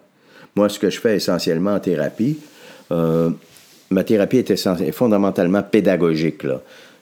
[0.57, 2.39] Moi, ce que je fais essentiellement en thérapie,
[2.91, 3.31] euh,
[3.91, 6.45] ma thérapie est, fondamentalement pédagogique.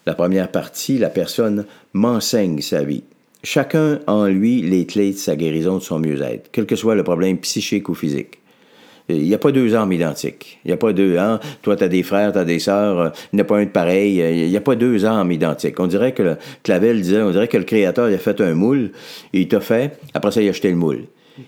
[0.06, 3.04] La première partie, la personne m'enseigne sa vie.
[3.44, 7.04] Chacun en lui les clés de sa guérison, de son mieux-être, quel que soit le
[7.04, 8.38] problème psychique ou physique.
[9.10, 10.58] Il n'y a pas deux âmes identiques.
[10.64, 11.40] Il n'y a pas deux âmes.
[11.62, 13.00] Toi, tu as des frères, tu as des sœurs.
[13.00, 14.16] Euh, il n'y a pas un de pareil.
[14.16, 15.80] Il n'y a pas deux âmes identiques.
[15.80, 18.90] On dirait que Clavel disait, on dirait que le créateur a fait un moule,
[19.32, 21.04] il t'a fait, après ça, il a jeté le moule.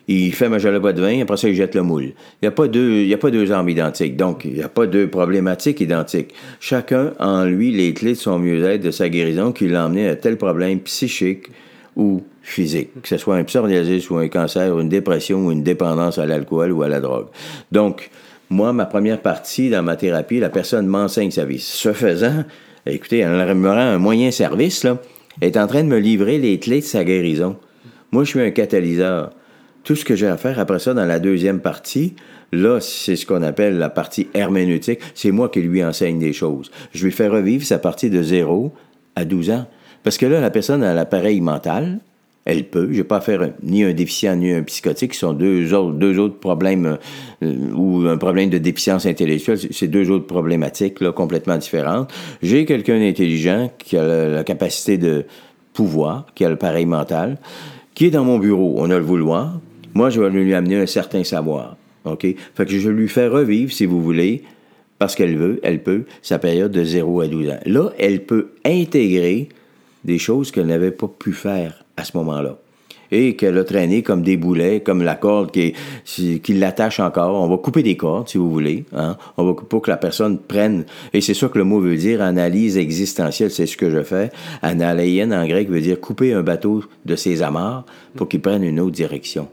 [0.09, 2.05] Il fait ma bois de vin, après ça, il jette le moule.
[2.05, 4.17] Il n'y a, pas deux, il a pas deux armes identiques.
[4.17, 6.35] Donc, il n'y a pas deux problématiques identiques.
[6.61, 10.17] Chacun en lui les clés de son mieux-être, de sa guérison, qui l'a emmené à
[10.17, 11.49] tel problème psychique
[11.97, 15.63] ou physique, que ce soit un psoriasis ou un cancer, ou une dépression ou une
[15.63, 17.27] dépendance à l'alcool ou à la drogue.
[17.73, 18.11] Donc,
[18.49, 21.61] moi, ma première partie dans ma thérapie, la personne m'enseigne sa vie.
[21.61, 22.45] Ce faisant,
[22.87, 24.99] écoutez, elle me rend un moyen service, là,
[25.41, 27.57] est en train de me livrer les clés de sa guérison.
[28.13, 29.31] Moi, je suis un catalyseur.
[29.85, 32.15] Tout ce que j'ai à faire après ça dans la deuxième partie,
[32.53, 35.01] là, c'est ce qu'on appelle la partie herméneutique.
[35.15, 36.71] C'est moi qui lui enseigne des choses.
[36.93, 38.73] Je lui fais revivre sa partie de 0
[39.17, 39.67] à 12 ans.
[40.03, 42.01] Parce que là, la personne a l'appareil mental,
[42.45, 42.89] elle peut.
[42.91, 46.39] Je n'ai pas à faire ni un déficient ni un psychotique, qui sont deux autres,
[46.39, 46.99] problèmes,
[47.43, 49.59] euh, ou un problème de déficience intellectuelle.
[49.71, 52.13] C'est deux autres problématiques là, complètement différentes.
[52.43, 55.27] J'ai quelqu'un d'intelligent qui a la, la, capacité de
[55.75, 57.39] pouvoir, qui a l'appareil mental,
[57.95, 58.75] qui est dans mon bureau.
[58.79, 59.61] On a le vouloir,
[59.95, 61.77] moi, je vais lui amener un certain savoir.
[62.05, 62.27] OK?
[62.55, 64.43] Fait que je lui fais revivre, si vous voulez,
[64.99, 67.61] parce qu'elle veut, elle peut, sa période de 0 à 12 ans.
[67.67, 69.49] Là, elle peut intégrer
[70.05, 72.59] des choses qu'elle n'avait pas pu faire à ce moment-là.
[73.13, 75.75] et qu'elle a traîné comme des boulets, comme la corde qui,
[76.41, 77.43] qui l'attache encore.
[77.43, 79.17] On va couper des cordes, si vous voulez, hein?
[79.37, 82.23] on va, pour que la personne prenne, et c'est ça que le mot veut dire,
[82.23, 84.31] analyse existentielle, c'est ce que je fais.
[84.63, 88.79] Analéien en grec veut dire couper un bateau de ses amarres pour qu'il prenne une
[88.79, 89.49] autre direction.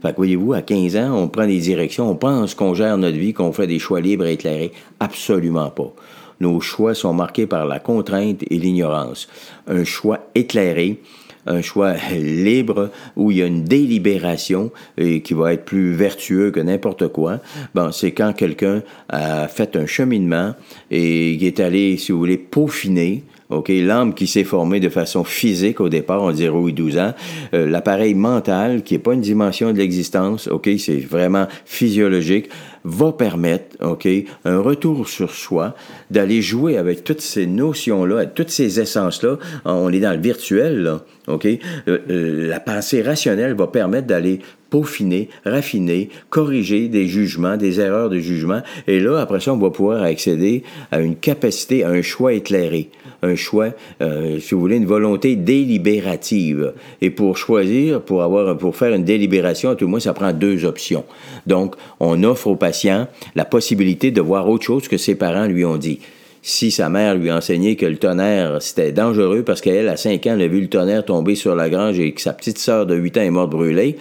[0.00, 3.16] Fait que voyez-vous, à 15 ans, on prend des directions, on pense qu'on gère notre
[3.16, 4.72] vie, qu'on fait des choix libres et éclairés.
[5.00, 5.92] Absolument pas.
[6.40, 9.28] Nos choix sont marqués par la contrainte et l'ignorance.
[9.66, 11.00] Un choix éclairé,
[11.46, 16.52] un choix libre où il y a une délibération et qui va être plus vertueux
[16.52, 17.40] que n'importe quoi.
[17.74, 20.54] Bon, c'est quand quelqu'un a fait un cheminement
[20.92, 25.24] et qui est allé, si vous voulez, peaufiner OK, l'âme qui s'est formée de façon
[25.24, 27.14] physique au départ, on 0 et 12 ans,
[27.54, 32.50] euh, l'appareil mental qui n'est pas une dimension de l'existence, OK, c'est vraiment physiologique,
[32.84, 34.06] va permettre, OK,
[34.44, 35.74] un retour sur soi,
[36.10, 39.38] d'aller jouer avec toutes ces notions-là, toutes ces essences-là.
[39.64, 41.46] On est dans le virtuel, là, OK?
[41.46, 41.58] Euh,
[41.88, 48.18] euh, la pensée rationnelle va permettre d'aller peaufiner, raffiner, corriger des jugements, des erreurs de
[48.18, 48.60] jugement.
[48.86, 52.90] Et là, après ça, on va pouvoir accéder à une capacité, à un choix éclairé,
[53.22, 56.72] un choix, euh, si vous voulez, une volonté délibérative.
[57.00, 60.64] Et pour choisir, pour avoir, pour faire une délibération, tout le moins, ça prend deux
[60.64, 61.04] options.
[61.46, 65.64] Donc, on offre au patient la possibilité de voir autre chose que ses parents lui
[65.64, 66.00] ont dit
[66.42, 70.26] si sa mère lui a enseigné que le tonnerre, c'était dangereux parce qu'elle, à 5
[70.26, 72.86] ans, elle a vu le tonnerre tomber sur la grange et que sa petite sœur
[72.86, 73.96] de 8 ans est morte brûlée,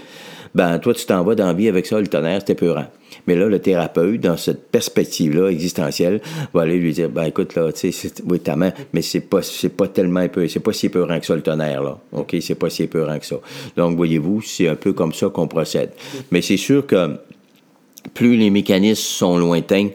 [0.58, 2.88] ben toi, tu t'en vas dans la vie avec ça, le tonnerre, c'était peurant.
[3.28, 6.20] Mais là, le thérapeute, dans cette perspective-là existentielle,
[6.52, 9.44] va aller lui dire, ben écoute, là, tu sais, oui, ta main, mais c'est pas,
[9.44, 12.00] c'est pas tellement c'est pas si peurant que ça, le tonnerre, là.
[12.12, 12.36] OK?
[12.42, 13.36] C'est pas si peurant que ça.
[13.76, 15.92] Donc, voyez-vous, c'est un peu comme ça qu'on procède.
[16.32, 17.18] Mais c'est sûr que
[18.16, 19.90] plus les mécanismes sont lointains,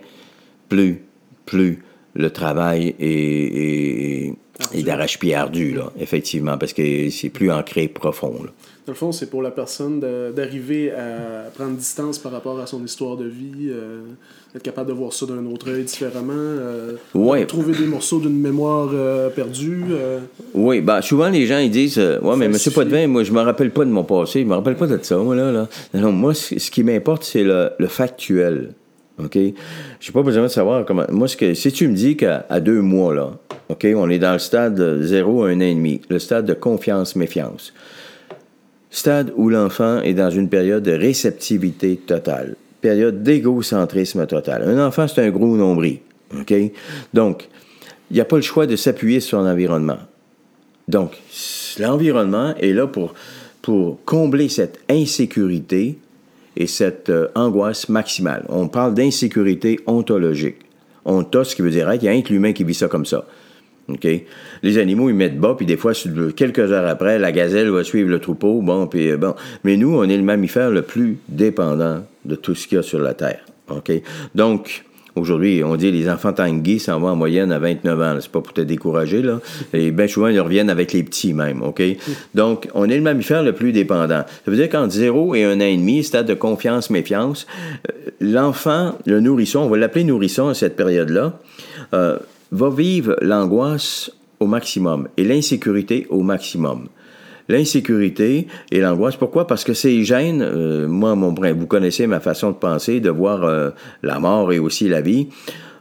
[0.68, 1.02] plus,
[1.44, 1.82] plus
[2.14, 4.32] le travail est,
[4.74, 8.44] est, d'arrache-pied ardu, là, effectivement, parce que c'est plus ancré profond.
[8.44, 8.50] Là.
[8.84, 10.00] Dans le fond, c'est pour la personne
[10.34, 14.00] d'arriver à prendre distance par rapport à son histoire de vie, euh,
[14.56, 16.96] être capable de voir ça d'un autre œil différemment, euh,
[17.46, 19.84] trouver des morceaux d'une mémoire euh, perdue.
[20.54, 23.70] Oui, ben, souvent les gens ils disent Ouais, mais monsieur Potvin, moi je me rappelle
[23.70, 25.52] pas de mon passé, je me rappelle pas de ça, moi là.
[25.52, 25.68] là.
[25.94, 28.70] Non, moi, ce qui m'importe, c'est le, le factuel.
[29.18, 29.34] OK?
[29.34, 31.04] Je n'ai pas besoin de savoir comment.
[31.10, 33.30] Moi, ce que, si tu me dis qu'à deux mois, là,
[33.68, 36.46] OK, on est dans le stade de 0 à 1 an et demi, le stade
[36.46, 37.72] de confiance-méfiance.
[38.94, 44.64] Stade où l'enfant est dans une période de réceptivité totale, période d'égocentrisme total.
[44.68, 46.00] Un enfant, c'est un gros nombril.
[47.14, 47.48] Donc,
[48.10, 49.96] il n'y a pas le choix de s'appuyer sur l'environnement.
[50.88, 51.16] Donc,
[51.78, 53.14] l'environnement est là pour,
[54.04, 55.96] combler cette insécurité
[56.56, 58.44] et cette euh, angoisse maximale.
[58.48, 60.56] On parle d'insécurité ontologique.
[61.04, 63.06] Ontos, ce qui veut dire être, il y a un l'humain qui vit ça comme
[63.06, 63.24] ça.
[63.88, 64.06] OK?
[64.62, 65.92] Les animaux, ils mettent bas, puis des fois,
[66.36, 68.60] quelques heures après, la gazelle va suivre le troupeau.
[68.62, 69.34] Bon, puis euh, bon.
[69.64, 72.82] Mais nous, on est le mammifère le plus dépendant de tout ce qu'il y a
[72.82, 73.44] sur la Terre.
[73.68, 73.92] OK?
[74.34, 78.16] Donc, Aujourd'hui, on dit les enfants tanguis s'en vont en moyenne à 29 ans.
[78.18, 79.40] C'est pas pour te décourager, là.
[79.74, 81.82] Et bien souvent, ils reviennent avec les petits même, OK?
[82.34, 84.24] Donc, on est le mammifère le plus dépendant.
[84.26, 87.46] Ça veut dire qu'entre 0 et un an et demi, stade de confiance-méfiance,
[87.90, 91.38] euh, l'enfant, le nourrisson, on va l'appeler nourrisson à cette période-là,
[91.92, 92.16] euh,
[92.52, 96.88] va vivre l'angoisse au maximum et l'insécurité au maximum
[97.48, 99.16] l'insécurité et l'angoisse.
[99.16, 99.46] Pourquoi?
[99.46, 103.44] Parce que ces gènes, euh, moi, mon, vous connaissez ma façon de penser, de voir
[103.44, 103.70] euh,
[104.02, 105.28] la mort et aussi la vie.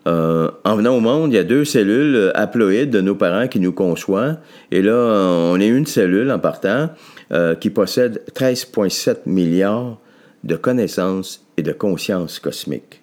[0.08, 3.60] Euh, en venant au monde, il y a deux cellules haploïdes de nos parents qui
[3.60, 4.38] nous conçoivent.
[4.72, 6.90] Et là, on est une cellule en partant
[7.62, 9.98] qui possède 13,7 milliards
[10.44, 13.01] de connaissances et de conscience cosmique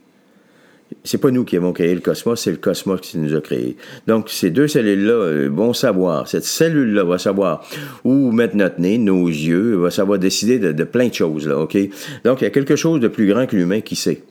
[1.05, 3.77] c'est pas nous qui avons créé le cosmos, c'est le cosmos qui nous a créé.
[4.07, 7.67] Donc, ces deux cellules-là euh, vont savoir, cette cellule-là va savoir
[8.05, 11.77] où mettre notre nez, nos yeux, va savoir décider de, plein de choses, là, OK?
[12.25, 14.23] Donc, il y a quelque chose de plus grand que l'humain qui sait.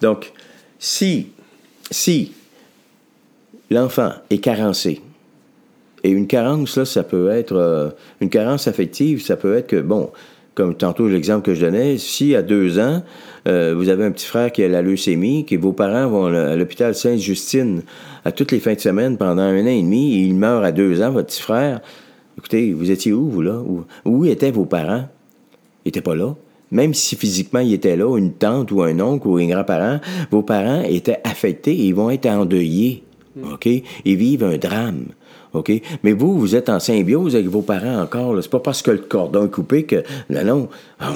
[0.00, 0.32] Donc,
[0.78, 1.28] si,
[1.90, 2.32] si
[3.70, 5.00] l'enfant est carencé,
[6.04, 9.80] et une carence, là, ça peut être, euh, une carence affective, ça peut être que,
[9.80, 10.10] bon,
[10.54, 13.02] comme tantôt l'exemple que je donnais, si à deux ans,
[13.48, 16.56] euh, vous avez un petit frère qui a la leucémie, que vos parents vont à
[16.56, 17.82] l'hôpital Sainte-Justine
[18.24, 20.72] à toutes les fins de semaine pendant un an et demi, et il meurt à
[20.72, 21.80] deux ans, votre petit frère,
[22.38, 23.60] écoutez, vous étiez où, vous, là?
[23.60, 25.08] Où, où étaient vos parents?
[25.84, 26.34] Ils n'étaient pas là.
[26.70, 30.42] Même si physiquement ils étaient là, une tante ou un oncle ou un grand-parent, vos
[30.42, 33.02] parents étaient affectés et ils vont être endeuillés.
[33.42, 33.66] OK?
[34.04, 35.06] Ils vivent un drame.
[36.02, 38.36] Mais vous, vous êtes en symbiose avec vos parents encore.
[38.42, 40.02] C'est pas parce que le cordon est coupé que.
[40.30, 40.68] Non, non.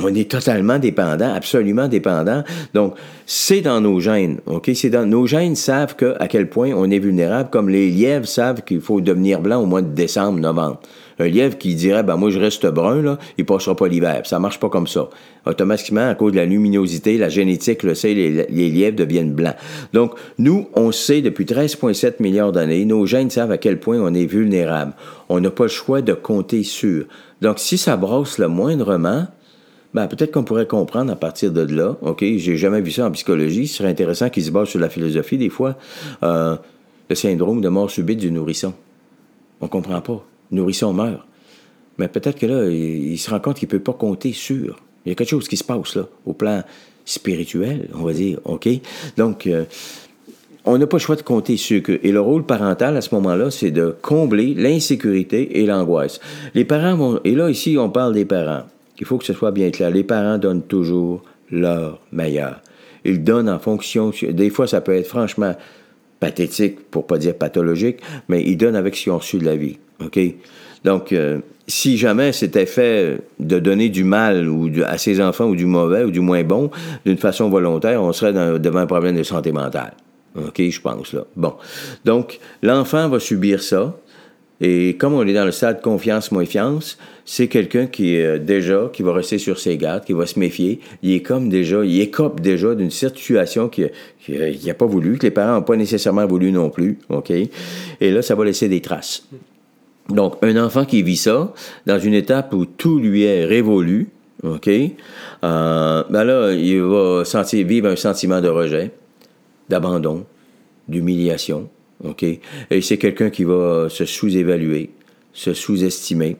[0.04, 2.42] On est totalement dépendant, absolument dépendant.
[2.74, 2.94] Donc,
[3.24, 4.38] c'est dans nos gènes.
[4.46, 4.70] OK?
[4.74, 8.26] C'est dans nos gènes savent que, à quel point on est vulnérable, comme les lièvres
[8.26, 10.80] savent qu'il faut devenir blanc au mois de décembre, novembre.
[11.18, 14.22] Un lièvre qui dirait, ben moi je reste brun, là, il passera pas l'hiver.
[14.24, 15.08] Ça marche pas comme ça.
[15.46, 19.56] Automatiquement, à cause de la luminosité, la génétique le sait, les, les lièvres deviennent blancs.
[19.92, 24.12] Donc, nous, on sait depuis 13,7 milliards d'années, nos gènes savent à quel point on
[24.12, 24.92] est vulnérable.
[25.28, 27.06] On n'a pas le choix de compter sur.
[27.40, 29.26] Donc, si ça brosse le moindrement,
[29.94, 31.96] ben, peut-être qu'on pourrait comprendre à partir de là.
[32.02, 33.66] OK, j'ai jamais vu ça en psychologie.
[33.66, 35.76] Ce serait intéressant qu'ils se basent sur la philosophie, des fois.
[36.22, 36.56] Euh,
[37.08, 38.74] le syndrome de mort subite du nourrisson.
[39.62, 40.22] On comprend pas.
[40.50, 41.26] Nourrisson meurt.
[41.98, 44.78] Mais peut-être que là, il, se rend compte qu'il peut pas compter sur.
[45.04, 46.62] Il y a quelque chose qui se passe là, au plan
[47.04, 48.38] spirituel, on va dire.
[48.44, 48.68] OK?
[49.16, 49.64] Donc, euh,
[50.64, 52.00] on n'a pas le choix de compter sur eux.
[52.02, 56.20] Et le rôle parental, à ce moment-là, c'est de combler l'insécurité et l'angoisse.
[56.54, 57.20] Les parents vont...
[57.24, 58.64] Et là, ici, on parle des parents.
[58.98, 59.90] Il faut que ce soit bien clair.
[59.90, 62.60] Les parents donnent toujours leur meilleur.
[63.04, 64.12] Ils donnent en fonction...
[64.28, 65.54] Des fois, ça peut être franchement
[66.20, 67.98] pathétique, pour pas dire pathologique,
[68.28, 69.78] mais ils donnent avec ce qu'ils ont reçu de la vie.
[70.04, 70.18] OK?
[70.84, 75.56] Donc, euh, si jamais c'était fait de donner du mal ou à ses enfants ou
[75.56, 76.70] du mauvais ou du moins bon
[77.04, 79.94] d'une façon volontaire, on serait devant un problème de santé mentale.
[80.36, 81.24] OK, je pense, là.
[81.34, 81.54] Bon.
[82.04, 83.96] Donc, l'enfant va subir ça.
[84.60, 89.12] Et comme on est dans le stade confiance-méfiance, c'est quelqu'un qui est déjà, qui va
[89.12, 90.80] rester sur ses gardes, qui va se méfier.
[91.02, 93.90] Il est comme déjà, il écope déjà d'une situation qu'il
[94.64, 96.98] n'a pas voulu, que les parents n'ont pas nécessairement voulu non plus.
[97.10, 97.30] OK?
[97.30, 99.28] Et là, ça va laisser des traces.
[100.08, 101.52] Donc, un enfant qui vit ça,
[101.84, 104.08] dans une étape où tout lui est révolu,
[104.44, 104.68] OK?
[104.68, 108.92] Euh, ben là, il va sentir, vivre un sentiment de rejet,
[109.68, 110.24] d'abandon,
[110.88, 111.68] d'humiliation,
[112.04, 112.22] OK?
[112.22, 114.90] Et c'est quelqu'un qui va se sous-évaluer,
[115.32, 116.36] se sous-estimer,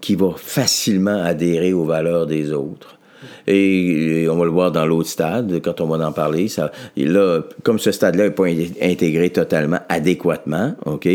[0.00, 2.97] qui va facilement adhérer aux valeurs des autres.
[3.46, 6.48] Et, on va le voir dans l'autre stade, quand on va en parler.
[6.48, 8.46] Ça, là, comme ce stade-là n'est pas
[8.82, 11.08] intégré totalement, adéquatement, OK,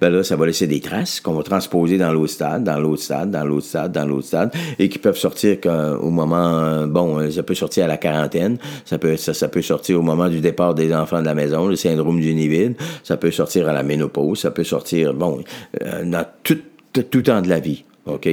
[0.00, 3.02] ben là, ça va laisser des traces qu'on va transposer dans l'autre stade, dans l'autre
[3.02, 5.58] stade, dans l'autre stade, dans l'autre stade, et qui peuvent sortir
[6.00, 10.02] au moment, bon, ça peut sortir à la quarantaine, ça peut, ça peut sortir au
[10.02, 13.30] moment du départ des enfants de la maison, le syndrome du nid vide, ça peut
[13.30, 15.42] sortir à la ménopause, ça peut sortir, bon,
[15.82, 16.58] euh, dans tout,
[16.92, 17.84] tout, tout temps de la vie.
[18.06, 18.28] OK?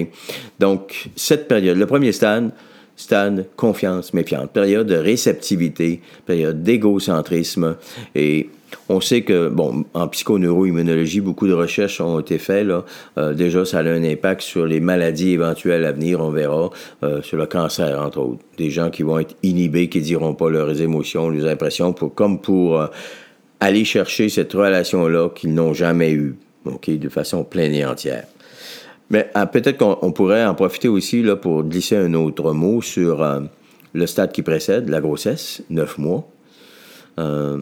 [0.59, 2.51] Donc, cette période, le premier stade,
[2.95, 7.75] stade confiance méfiante, période de réceptivité, période d'égocentrisme.
[8.15, 8.49] Et
[8.89, 12.65] on sait que, bon, en psychoneuroimmunologie, beaucoup de recherches ont été faites.
[12.65, 12.85] Là.
[13.17, 16.69] Euh, déjà, ça a un impact sur les maladies éventuelles à venir, on verra,
[17.03, 18.41] euh, sur le cancer, entre autres.
[18.57, 22.39] Des gens qui vont être inhibés, qui diront pas leurs émotions, leurs impressions, pour, comme
[22.39, 22.87] pour euh,
[23.59, 28.25] aller chercher cette relation-là qu'ils n'ont jamais eue, OK, de façon pleine et entière.
[29.09, 33.21] Mais ah, peut-être qu'on pourrait en profiter aussi là, pour glisser un autre mot sur
[33.21, 33.41] euh,
[33.93, 36.27] le stade qui précède la grossesse, neuf mois.
[37.19, 37.59] Euh,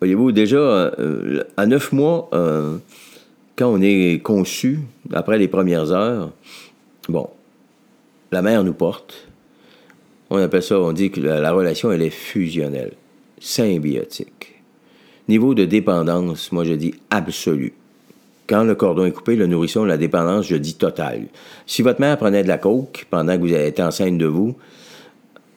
[0.00, 2.28] voyez-vous, déjà, euh, à neuf mois,
[3.56, 4.80] quand on est conçu,
[5.12, 6.32] après les premières heures,
[7.08, 7.28] bon,
[8.32, 9.28] la mère nous porte.
[10.30, 12.94] On appelle ça, on dit que la relation, elle est fusionnelle,
[13.38, 14.60] symbiotique.
[15.28, 17.74] Niveau de dépendance, moi je dis absolu
[18.46, 21.26] quand le cordon est coupé, le nourrisson, la dépendance, je dis totale.
[21.66, 24.54] Si votre mère prenait de la coke pendant que vous été enceinte de vous,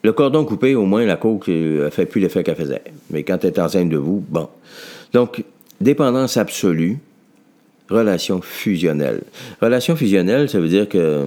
[0.03, 2.83] le cordon coupé, au moins, la coke ne euh, fait plus l'effet qu'elle faisait.
[3.09, 4.47] Mais quand elle est enceinte de vous, bon.
[5.11, 5.43] Donc,
[5.81, 6.97] dépendance absolue,
[7.89, 9.23] relation fusionnelle.
[9.61, 11.25] Relation fusionnelle, ça veut dire que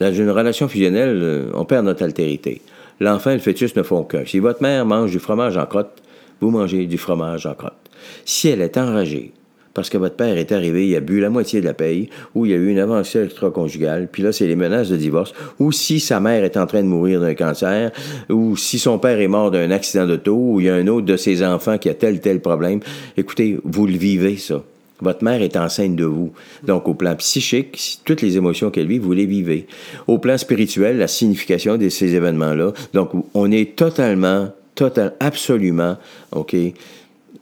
[0.00, 2.60] dans une relation fusionnelle, euh, on perd notre altérité.
[3.00, 4.26] L'enfant et le fœtus ne font qu'un.
[4.26, 6.02] Si votre mère mange du fromage en crotte,
[6.40, 7.90] vous mangez du fromage en crotte.
[8.24, 9.32] Si elle est enragée,
[9.74, 12.46] parce que votre père est arrivé, il a bu la moitié de la paye, ou
[12.46, 15.72] il y a eu une avancée extra-conjugale, puis là, c'est les menaces de divorce, ou
[15.72, 17.90] si sa mère est en train de mourir d'un cancer,
[18.28, 21.06] ou si son père est mort d'un accident d'auto, ou il y a un autre
[21.06, 22.80] de ses enfants qui a tel, tel problème.
[23.16, 24.62] Écoutez, vous le vivez, ça.
[25.00, 26.32] Votre mère est enceinte de vous.
[26.62, 29.66] Donc, au plan psychique, toutes les émotions qu'elle vit, vous les vivez.
[30.06, 32.72] Au plan spirituel, la signification de ces événements-là.
[32.94, 35.96] Donc, on est totalement, total, absolument,
[36.30, 36.54] OK,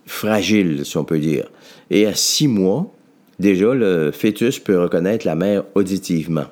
[0.06, 1.50] fragile, si on peut dire.
[1.90, 2.92] Et à six mois,
[3.38, 6.46] déjà, le fœtus peut reconnaître la mère auditivement.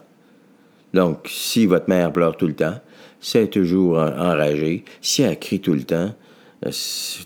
[0.95, 2.75] Donc, si votre mère pleure tout le temps,
[3.21, 6.13] si elle est toujours enragée, si elle crie tout le temps,
[6.67, 6.71] euh,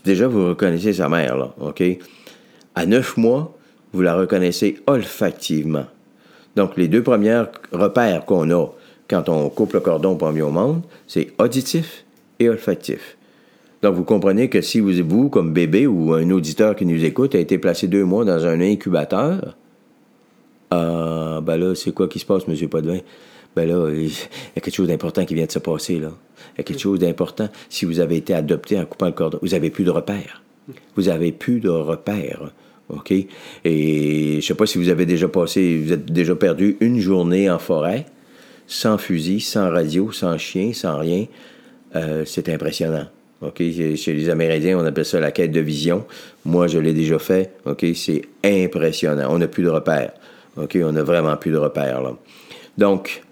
[0.03, 1.83] déjà, vous reconnaissez sa mère, là, OK?
[2.75, 3.57] À neuf mois,
[3.93, 5.85] vous la reconnaissez olfactivement.
[6.55, 8.67] Donc, les deux premiers repères qu'on a
[9.07, 12.05] quand on coupe le cordon pour au monde, c'est auditif
[12.39, 13.17] et olfactif.
[13.83, 17.35] Donc, vous comprenez que si vous, vous, comme bébé ou un auditeur qui nous écoute,
[17.35, 19.57] a été placé deux mois dans un incubateur,
[20.73, 22.69] euh, ben là, c'est quoi qui se passe, M.
[22.69, 22.99] Podvin?
[23.57, 26.11] Ben là, il y a quelque chose d'important qui vient de se passer, là.
[26.55, 27.49] Il y a quelque chose d'important.
[27.69, 30.41] Si vous avez été adopté en coupant le cordon, vous n'avez plus de repères.
[30.95, 32.51] Vous n'avez plus de repères.
[32.87, 33.11] OK?
[33.65, 37.49] Et je sais pas si vous avez déjà passé, vous êtes déjà perdu une journée
[37.49, 38.05] en forêt,
[38.65, 41.25] sans fusil, sans radio, sans chien, sans rien.
[41.95, 43.07] Euh, c'est impressionnant.
[43.47, 43.57] OK?
[43.57, 46.05] Chez les Amérindiens, on appelle ça la quête de vision.
[46.45, 47.51] Moi, je l'ai déjà fait.
[47.95, 49.27] C'est impressionnant.
[49.29, 50.11] On n'a plus de repères.
[50.57, 50.77] OK?
[50.83, 52.01] On n'a vraiment plus de repères.
[52.77, 53.23] Donc,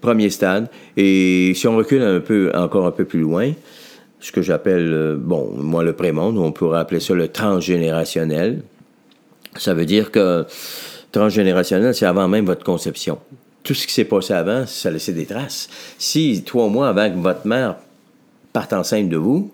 [0.00, 0.68] premier stade.
[0.96, 3.52] Et si on recule un peu, encore un peu plus loin,
[4.20, 8.62] ce que j'appelle, euh, bon, moi, le prémonde, on pourrait appeler ça le transgénérationnel.
[9.56, 10.44] Ça veut dire que
[11.12, 13.18] transgénérationnel, c'est avant même votre conception.
[13.62, 15.68] Tout ce qui s'est passé avant, ça laissait des traces.
[15.98, 17.76] Si, trois mois avant que votre mère
[18.52, 19.50] parte enceinte de vous,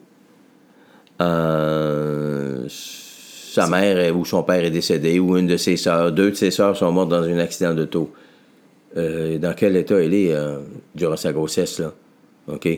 [1.21, 6.37] euh, sa mère ou son père est décédé, ou une de ses sœurs, deux de
[6.37, 8.13] ses sœurs sont mortes dans un accident d'auto.
[8.97, 10.59] Euh, dans quel état elle est euh,
[10.95, 11.93] durant sa grossesse, là?
[12.49, 12.69] OK?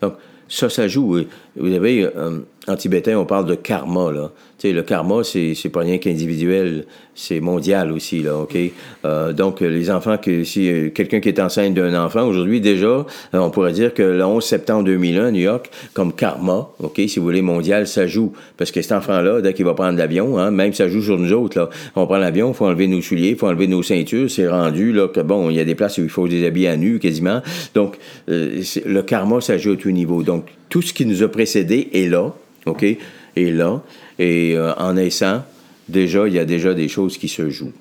[0.00, 0.14] Donc,
[0.48, 1.24] ça, ça joue.
[1.56, 2.38] Vous savez, euh,
[2.68, 4.30] en tibétain, on parle de karma, là.
[4.58, 6.84] Tu sais, le karma, c'est, c'est pas rien qu'individuel,
[7.14, 8.56] c'est mondial aussi, là, OK?
[9.04, 12.86] Euh, donc, les enfants, que si euh, quelqu'un qui est enceinte d'un enfant, aujourd'hui, déjà,
[12.86, 17.18] euh, on pourrait dire que le 11 septembre 2001, New York, comme karma, OK, si
[17.18, 18.32] vous voulez, mondial, ça joue.
[18.56, 21.32] Parce que cet enfant-là, dès qu'il va prendre l'avion, hein, même ça joue sur nous
[21.32, 21.68] autres, là.
[21.96, 25.20] On prend l'avion, faut enlever nos souliers, faut enlever nos ceintures, c'est rendu, là, que
[25.20, 27.42] bon, il y a des places où il faut des habits à nu, quasiment.
[27.74, 27.98] Donc,
[28.28, 30.22] le karma, ça joue à tout niveau.
[30.22, 32.98] Donc, tout ce qui nous a précédé est là, OK, est
[33.36, 33.82] là.
[34.18, 35.44] Et euh, en naissant,
[35.86, 37.74] déjà, il y a déjà des choses qui se jouent.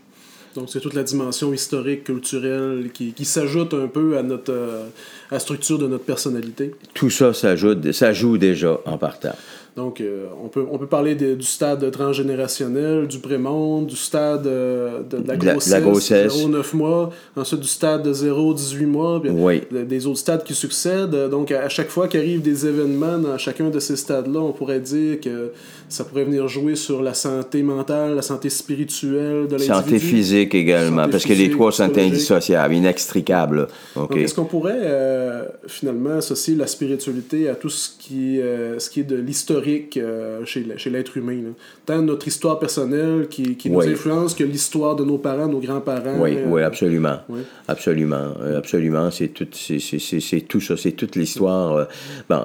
[0.56, 4.88] Donc, c'est toute la dimension historique, culturelle, qui, qui s'ajoute un peu à notre euh,
[5.30, 6.76] à la structure de notre personnalité.
[6.94, 9.36] Tout ça, ça, ajoute, ça joue déjà en partant.
[9.78, 14.46] Donc, euh, on, peut, on peut parler de- du stade transgénérationnel, du prémonde, du stade
[14.46, 16.34] euh, de, de la grossesse, la grossesse.
[16.46, 19.62] 0-9 mois, ensuite du stade de 0-18 mois, puis Oui.
[19.72, 21.30] de- des autres stades qui succèdent.
[21.30, 24.82] Donc, à, à chaque fois qu'arrivent des événements dans chacun de ces stades-là, on pourrait
[24.82, 25.52] dire que
[25.88, 29.66] ça pourrait venir jouer sur la santé mentale, la santé spirituelle de l'individu.
[29.74, 33.68] Santé physique également, Santé parce que les trois sont indissociables, inextricables.
[33.96, 38.90] Donc, est-ce qu'on pourrait euh, finalement associer la spiritualité à tout ce qui, euh, ce
[38.90, 41.42] qui est de l'historique euh, chez, l'être humain?
[41.44, 41.50] là?
[41.86, 43.90] Tant notre histoire personnelle qui, qui nous Oui.
[43.90, 46.20] influence que l'histoire de nos parents, nos grands-parents.
[46.20, 47.20] Oui, euh, oui, absolument.
[47.30, 47.42] oui.
[47.68, 48.34] Absolument.
[48.58, 49.12] absolument.
[49.12, 50.76] C'est tout, c'est, tout ça.
[50.76, 51.88] C'est toute l'histoire.
[52.30, 52.44] bon,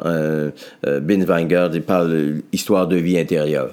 [0.85, 1.27] Ben
[1.75, 3.71] il parle de histoire de vie intérieure.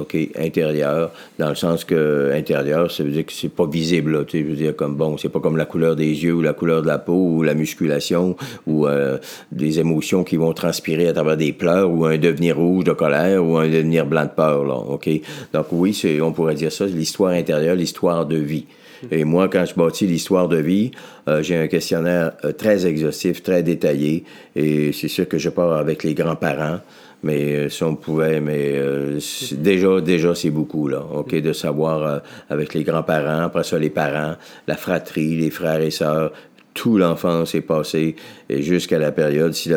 [0.00, 4.24] OK, intérieur, dans le sens que intérieur, ça veut dire que c'est pas visible, là,
[4.24, 6.52] tu je veux dire, comme bon, c'est pas comme la couleur des yeux ou la
[6.52, 8.36] couleur de la peau ou la musculation
[8.66, 9.18] ou euh,
[9.52, 13.44] des émotions qui vont transpirer à travers des pleurs ou un devenir rouge de colère
[13.44, 15.08] ou un devenir blanc de peur, là, OK?
[15.52, 18.66] Donc oui, on pourrait dire ça, l'histoire intérieure, l'histoire de vie.
[19.10, 20.90] Et moi, quand je bâtis l'histoire de vie,
[21.28, 24.24] euh, j'ai un questionnaire euh, très exhaustif, très détaillé,
[24.54, 26.80] et c'est sûr que je pars avec les grands-parents.
[27.22, 29.18] Mais euh, si on pouvait, mais euh,
[29.52, 32.18] déjà, déjà c'est beaucoup là, ok, de savoir euh,
[32.50, 34.36] avec les grands-parents, après ça les parents,
[34.66, 36.32] la fratrie, les frères et sœurs,
[36.76, 38.14] tout l'enfance est passé
[38.48, 39.70] et jusqu'à la période, si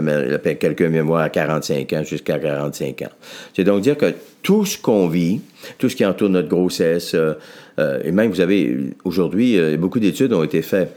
[0.59, 3.11] quelqu'un vient voir à 45 ans, jusqu'à 45 ans.
[3.55, 4.13] C'est donc dire que
[4.43, 5.39] tout ce qu'on vit,
[5.77, 7.33] tout ce qui entoure notre grossesse, euh,
[7.79, 10.93] euh, et même vous avez, aujourd'hui, euh, beaucoup d'études ont été faites.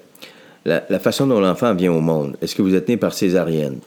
[0.65, 3.79] La, la façon dont l'enfant vient au monde, est-ce que vous êtes né par césarienne?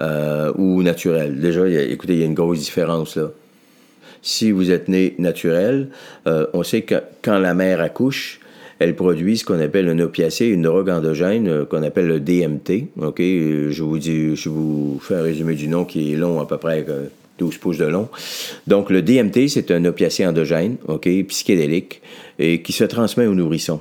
[0.00, 1.40] Euh, ou naturelle?
[1.40, 3.30] Déjà, écoutez, il y a une grosse différence là.
[4.26, 5.88] Si vous êtes né naturel,
[6.26, 8.40] euh, on sait que quand la mère accouche,
[8.78, 12.88] elle produit ce qu'on appelle un opiacé, une drogue endogène euh, qu'on appelle le DMT.
[12.98, 16.46] Ok, je vous dis, je vous fais un résumé du nom qui est long à
[16.46, 18.08] peu près euh, 12 pouces de long.
[18.66, 22.00] Donc le DMT, c'est un opiacé endogène, ok, psychédélique,
[22.38, 23.80] et qui se transmet aux nourrissons.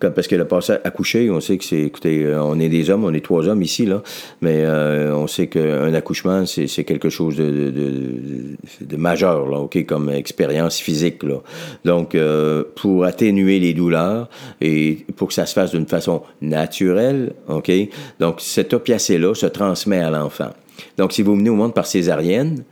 [0.00, 3.04] Parce que le passage accoucher, on sait que c'est, écoutez, euh, on est des hommes,
[3.04, 4.02] on est trois hommes ici, là,
[4.40, 9.46] mais euh, on sait qu'un accouchement, c'est, c'est quelque chose de, de, de, de majeur,
[9.48, 11.42] là, OK, comme expérience physique, là.
[11.84, 14.30] Donc, euh, pour atténuer les douleurs
[14.60, 17.70] et pour que ça se fasse d'une façon naturelle, OK,
[18.18, 20.50] donc cet opiacé-là se transmet à l'enfant.
[20.96, 22.64] Donc, si vous venez au monde par césarienne,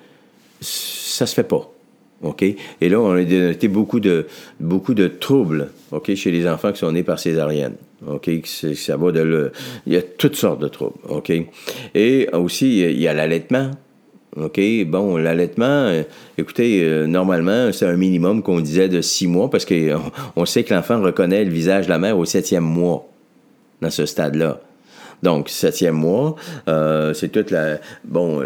[0.60, 1.70] ça se fait pas.
[2.22, 2.42] OK?
[2.42, 4.26] Et là, on a dénoté beaucoup de,
[4.58, 7.74] beaucoup de troubles, OK, chez les enfants qui sont nés par césarienne.
[8.06, 8.30] OK?
[8.44, 9.52] Ça va de le...
[9.86, 10.98] Il y a toutes sortes de troubles.
[11.08, 11.32] OK?
[11.94, 13.70] Et aussi, il y a l'allaitement.
[14.36, 14.60] OK?
[14.86, 16.02] Bon, l'allaitement, euh,
[16.36, 20.00] écoutez, euh, normalement, c'est un minimum qu'on disait de six mois parce qu'on
[20.36, 23.08] on sait que l'enfant reconnaît le visage de la mère au septième mois,
[23.80, 24.60] dans ce stade-là.
[25.22, 26.36] Donc, septième mois,
[26.68, 27.78] euh, c'est toute la...
[28.04, 28.40] Bon,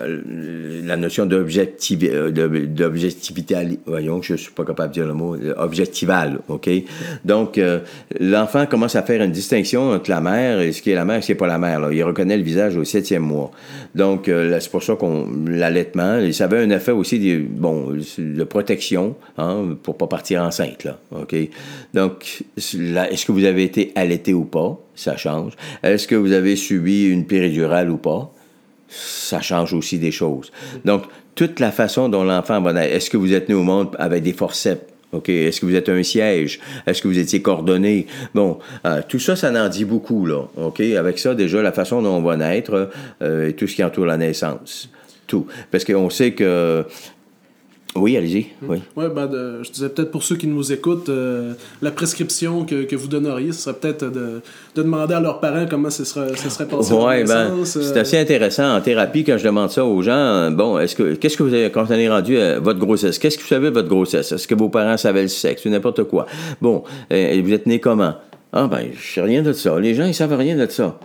[0.00, 2.10] la notion d'objectivité,
[3.86, 6.68] voyons, je suis pas capable de dire le mot, objectival, OK?
[7.24, 7.60] Donc,
[8.18, 11.18] l'enfant commence à faire une distinction entre la mère et ce qui est la mère
[11.18, 11.80] et ce qui n'est pas la mère.
[11.80, 11.92] Là.
[11.92, 13.52] Il reconnaît le visage au septième mois.
[13.94, 19.14] Donc, c'est pour ça qu'on l'allaitement, ça avait un effet aussi de, bon, de protection,
[19.38, 21.36] hein, pour pas partir enceinte, là, OK?
[21.92, 24.80] Donc, est-ce que vous avez été allaité ou pas?
[24.96, 25.52] Ça change.
[25.82, 28.32] Est-ce que vous avez subi une péridurale ou pas?
[28.94, 30.52] Ça change aussi des choses.
[30.84, 32.94] Donc, toute la façon dont l'enfant va naître.
[32.94, 34.82] Est-ce que vous êtes né au monde avec des forceps?
[35.12, 35.28] OK?
[35.28, 36.60] Est-ce que vous êtes un siège?
[36.86, 38.06] Est-ce que vous étiez coordonné?
[38.34, 40.42] Bon, euh, tout ça, ça en dit beaucoup, là.
[40.56, 40.80] OK?
[40.80, 42.90] Avec ça, déjà, la façon dont on va naître
[43.22, 44.90] euh, et tout ce qui entoure la naissance.
[45.26, 45.46] Tout.
[45.70, 46.84] Parce qu'on sait que
[47.96, 48.46] oui, allez-y.
[48.62, 49.30] Oui, ouais, ben
[49.62, 53.52] je disais peut-être pour ceux qui nous écoutent, euh, la prescription que, que, vous donneriez,
[53.52, 54.42] ce serait peut-être de,
[54.74, 56.92] de, demander à leurs parents comment ce serait, ce serait passé.
[56.92, 58.76] Oui, ben, c'est assez intéressant.
[58.76, 61.54] En thérapie, quand je demande ça aux gens, euh, bon, est-ce que qu'est-ce que vous
[61.54, 64.32] avez, quand vous avez rendu à votre grossesse, qu'est-ce que vous savez de votre grossesse?
[64.32, 66.26] Est-ce que vos parents savaient le sexe ou n'importe quoi?
[66.60, 66.82] Bon,
[67.12, 68.14] euh, vous êtes né comment?
[68.52, 69.78] Ah, ben, je sais rien de ça.
[69.78, 70.98] Les gens, ils savent rien de ça.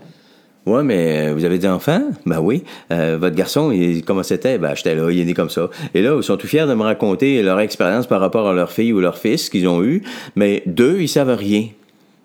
[0.69, 2.11] Ouais, mais euh, vous avez des enfants?
[2.27, 2.63] Ben oui.
[2.91, 4.59] Euh, votre garçon, il, comment c'était?
[4.59, 5.67] Ben, j'étais là, il est né comme ça.
[5.95, 8.71] Et là, ils sont tout fiers de me raconter leur expérience par rapport à leur
[8.71, 10.03] fille ou leur fils qu'ils ont eu,
[10.35, 11.69] mais d'eux, ils savent rien.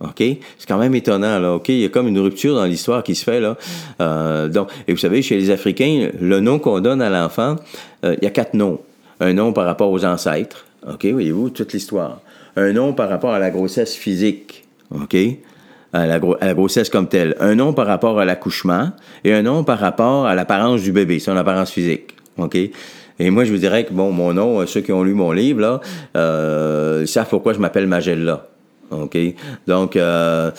[0.01, 0.19] OK?
[0.19, 1.55] C'est quand même étonnant, là.
[1.55, 1.71] OK?
[1.71, 3.57] Il y a comme une rupture dans l'histoire qui se fait, là.
[4.03, 7.57] Euh, donc, et vous savez, chez les Africains, le nom qu'on donne à l'enfant,
[8.03, 8.79] il y a quatre noms.
[9.21, 10.67] Un nom par rapport aux ancêtres.
[10.87, 11.07] OK?
[11.07, 12.21] Voyez-vous, toute l'histoire.
[12.57, 14.65] Un nom par rapport à la grossesse physique.
[14.91, 15.17] OK?
[15.95, 17.37] À la, grossesse comme telle.
[17.41, 18.91] Un nom par rapport à l'accouchement
[19.23, 22.17] et un nom par rapport à l'apparence du bébé, son apparence physique.
[22.37, 22.59] OK?
[23.21, 25.31] Et moi, je vous dirais que, bon, mon nom, euh, ceux qui ont lu mon
[25.31, 25.81] livre, là,
[26.17, 28.49] euh, savent pourquoi je m'appelle Magella.
[28.91, 29.17] OK?
[29.69, 30.51] Donc, euh,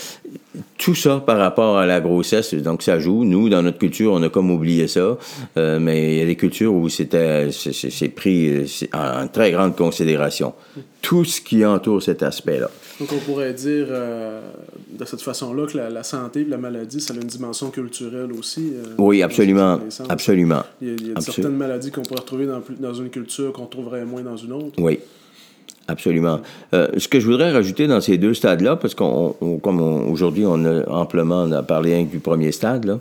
[0.77, 3.25] tout ça par rapport à la grossesse, donc ça joue.
[3.25, 5.17] Nous, dans notre culture, on a comme oublié ça,
[5.57, 10.53] mais il y a des cultures où c'était c'est pris en très grande considération.
[11.01, 12.69] Tout ce qui entoure cet aspect-là.
[12.99, 13.88] Donc, on pourrait dire
[14.97, 18.73] de cette façon-là que la, santé et la maladie, ça a une dimension culturelle aussi.
[18.75, 19.79] Euh, oui, absolument.
[20.09, 20.63] Absolument.
[20.81, 24.21] Il y a, certaines maladies qu'on pourrait retrouver dans, dans une culture qu'on trouverait moins
[24.21, 24.73] dans une autre.
[24.77, 24.99] Oui.
[25.87, 26.39] Absolument.
[26.73, 29.79] Euh, ce que je voudrais rajouter dans ces deux stades-là, parce qu'on, comme
[30.09, 32.99] aujourd'hui, on a amplement on a parlé du premier stade, là,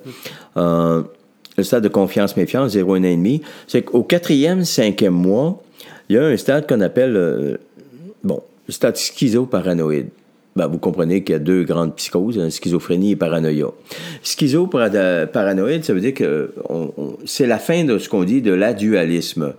[1.57, 5.63] le stade de confiance-méfiance, zéro et demi, c'est qu'au quatrième, cinquième mois,
[6.09, 7.59] il y a un stade qu'on appelle,
[8.23, 10.09] bon, le stade schizoparanoïde.
[10.57, 13.67] Ben, vous comprenez qu'il y a deux grandes psychoses, hein, schizophrénie et paranoïa.
[14.23, 16.55] Schizoparanoïde, ça veut dire que
[17.25, 19.55] c'est la fin de ce qu'on dit de l'adualisme.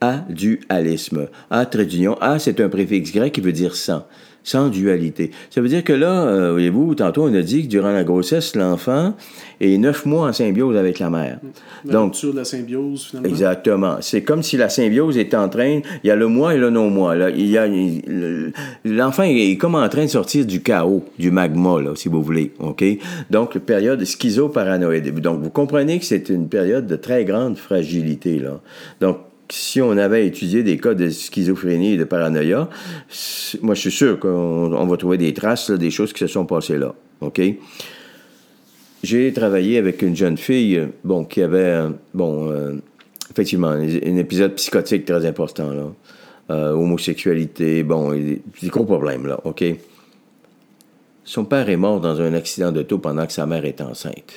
[0.00, 1.28] A-dualisme.
[1.50, 2.16] A, trait d'union.
[2.20, 4.04] A, c'est un préfixe grec qui veut dire sans
[4.46, 5.32] sans dualité.
[5.50, 8.54] Ça veut dire que là, euh, voyez-vous, tantôt on a dit que durant la grossesse,
[8.54, 9.14] l'enfant
[9.60, 11.40] est neuf mois en symbiose avec la mère.
[11.84, 13.28] La Donc, de la symbiose, finalement.
[13.28, 13.96] Exactement.
[14.00, 16.70] C'est comme si la symbiose est en train, il y a le moi et le
[16.70, 17.16] non-moi.
[17.16, 17.30] Là.
[17.30, 17.66] Il y a,
[18.84, 22.52] l'enfant est comme en train de sortir du chaos, du magma, là, si vous voulez.
[22.60, 22.84] OK?
[23.30, 25.12] Donc, période schizoparanoïde.
[25.18, 28.60] Donc, vous comprenez que c'est une période de très grande fragilité, là.
[29.00, 29.18] Donc,
[29.50, 32.68] si on avait étudié des cas de schizophrénie et de paranoïa,
[33.62, 36.78] moi, je suis sûr qu'on va trouver des traces, des choses qui se sont passées
[36.78, 36.94] là.
[37.20, 37.40] OK?
[39.02, 41.82] J'ai travaillé avec une jeune fille, bon, qui avait,
[42.12, 42.74] bon, euh,
[43.30, 45.92] effectivement, un épisode psychotique très important, là.
[46.48, 49.64] Euh, homosexualité, bon, des, gros problèmes, là, OK?
[51.24, 54.32] Son père est mort dans un accident d'auto pendant que sa mère est enceinte.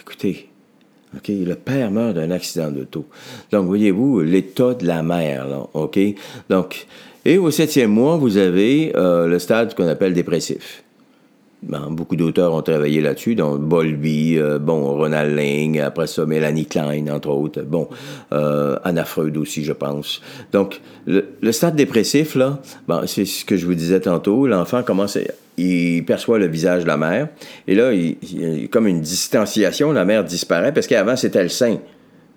[0.00, 0.48] Écoutez,
[1.14, 1.28] OK?
[1.28, 3.06] Le père meurt d'un accident d'auto.
[3.52, 5.98] Donc, voyez-vous, l'état de la mère, là, OK?
[6.50, 6.86] Donc,
[7.26, 10.84] et au septième mois, vous avez euh, le stade qu'on appelle dépressif.
[11.90, 17.08] beaucoup d'auteurs ont travaillé là-dessus, donc Bolby, euh, bon, Ronald Ling, après ça, Mélanie Klein,
[17.08, 17.88] entre autres, bon,
[18.32, 20.22] euh, Anna Freud aussi, je pense.
[20.52, 25.16] Donc, le, stade dépressif, là, bon, c'est ce que je vous disais tantôt, l'enfant commence
[25.16, 25.20] à
[25.56, 27.28] il perçoit le visage de la mère.
[27.66, 28.16] Et là, il,
[28.64, 31.78] a comme une distanciation, la mère disparaît, parce qu'avant, c'était le sein.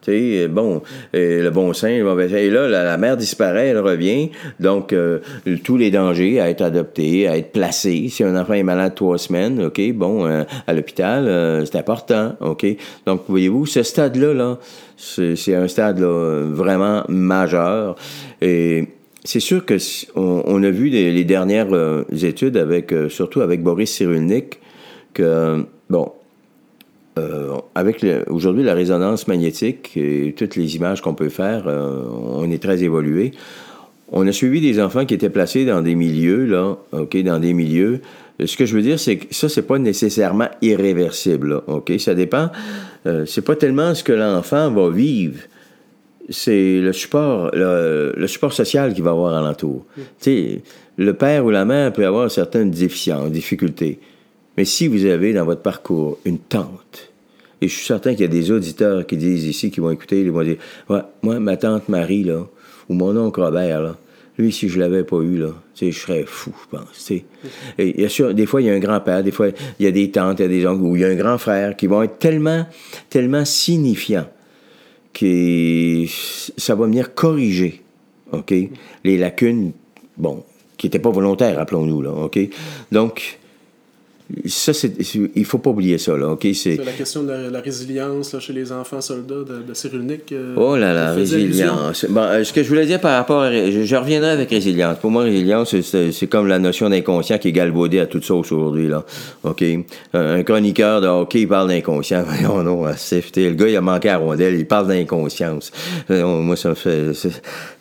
[0.02, 2.38] Tu sais, bon, le bon sein, le mauvais sein.
[2.38, 4.30] Et là, la, mère disparaît, elle revient.
[4.60, 5.20] Donc, euh,
[5.66, 8.08] tous les dangers à être adopté, à être placé.
[8.10, 12.36] Si un enfant est malade trois semaines, OK, bon, euh, à l'hôpital, euh, c'est important,
[12.40, 12.66] OK.
[13.06, 14.58] Donc, voyez-vous, ce stade-là, là,
[14.96, 17.96] c'est un stade là, vraiment majeur.
[18.42, 18.88] Et
[19.24, 19.78] c'est sûr que
[20.16, 24.60] on, a vu les, dernières euh, études avec euh, surtout avec Boris Cyrulnik
[25.14, 26.12] que bon
[27.18, 32.62] euh, avec aujourd'hui la résonance magnétique et toutes les images qu'on peut faire, on est
[32.62, 33.32] très évolué.
[34.12, 37.54] On a suivi des enfants qui étaient placés dans des milieux là, ok, dans des
[37.54, 38.02] milieux
[38.46, 41.92] ce que je veux dire, c'est que ça, c'est pas nécessairement irréversible, OK?
[42.00, 42.50] Ça dépend.
[43.26, 45.40] C'est pas tellement ce que l'enfant va vivre,
[46.30, 49.86] c'est le support, le, le, support social qu'il va avoir alentour.
[49.96, 50.62] Tu sais,
[50.98, 54.00] le père ou la mère peut avoir certaines déficiences, difficultés.
[54.58, 57.12] Mais si vous avez dans votre parcours une tante,
[57.62, 60.22] et je suis certain qu'il y a des auditeurs qui disent ici, qui vont écouter,
[60.22, 60.58] ils vont dire
[60.90, 62.46] ouais, Moi, ma tante Marie, là,
[62.88, 63.98] ou mon oncle Robert, là,
[64.38, 67.12] lui, si je l'avais pas eu, là, je serais fou, je pense.
[67.78, 69.50] Et a sûr, des fois, il y a un grand-père, des fois,
[69.80, 71.16] il y a des tantes, il y a des oncles, ou il y a un
[71.16, 72.66] grand frère qui vont être tellement,
[73.10, 74.28] tellement signifiants
[75.14, 76.06] que
[76.58, 77.82] ça va venir corriger,
[78.32, 78.54] OK,
[79.04, 79.72] les lacunes,
[80.18, 80.44] bon,
[80.78, 82.40] qui n'étaient pas volontaires, rappelons-nous, là, OK?
[82.92, 83.39] Donc,
[84.46, 84.92] ça, c'est,
[85.36, 86.38] il faut pas oublier ça, là?
[86.54, 90.32] C'est, la question de la, résilience chez les enfants soldats de, de Cyrulnik.
[90.32, 92.06] Euh, oh là là, résilience.
[92.08, 93.52] Bon, euh, ce que je voulais dire par rapport à...
[93.52, 95.00] Je, reviendrai avec résilience.
[95.00, 98.88] Pour moi, résilience, c'est, comme la notion d'inconscient qui est galvaudée à toute sauce aujourd'hui,
[98.88, 99.04] là.
[99.44, 99.64] OK?
[100.14, 102.24] Un, chroniqueur de hockey, il parle d'inconscient.
[102.28, 105.72] Voyons, non, Le gars, il a manqué à rondelle, il parle d'inconscience.
[106.12, 107.14] Euh, moi, ça me fait...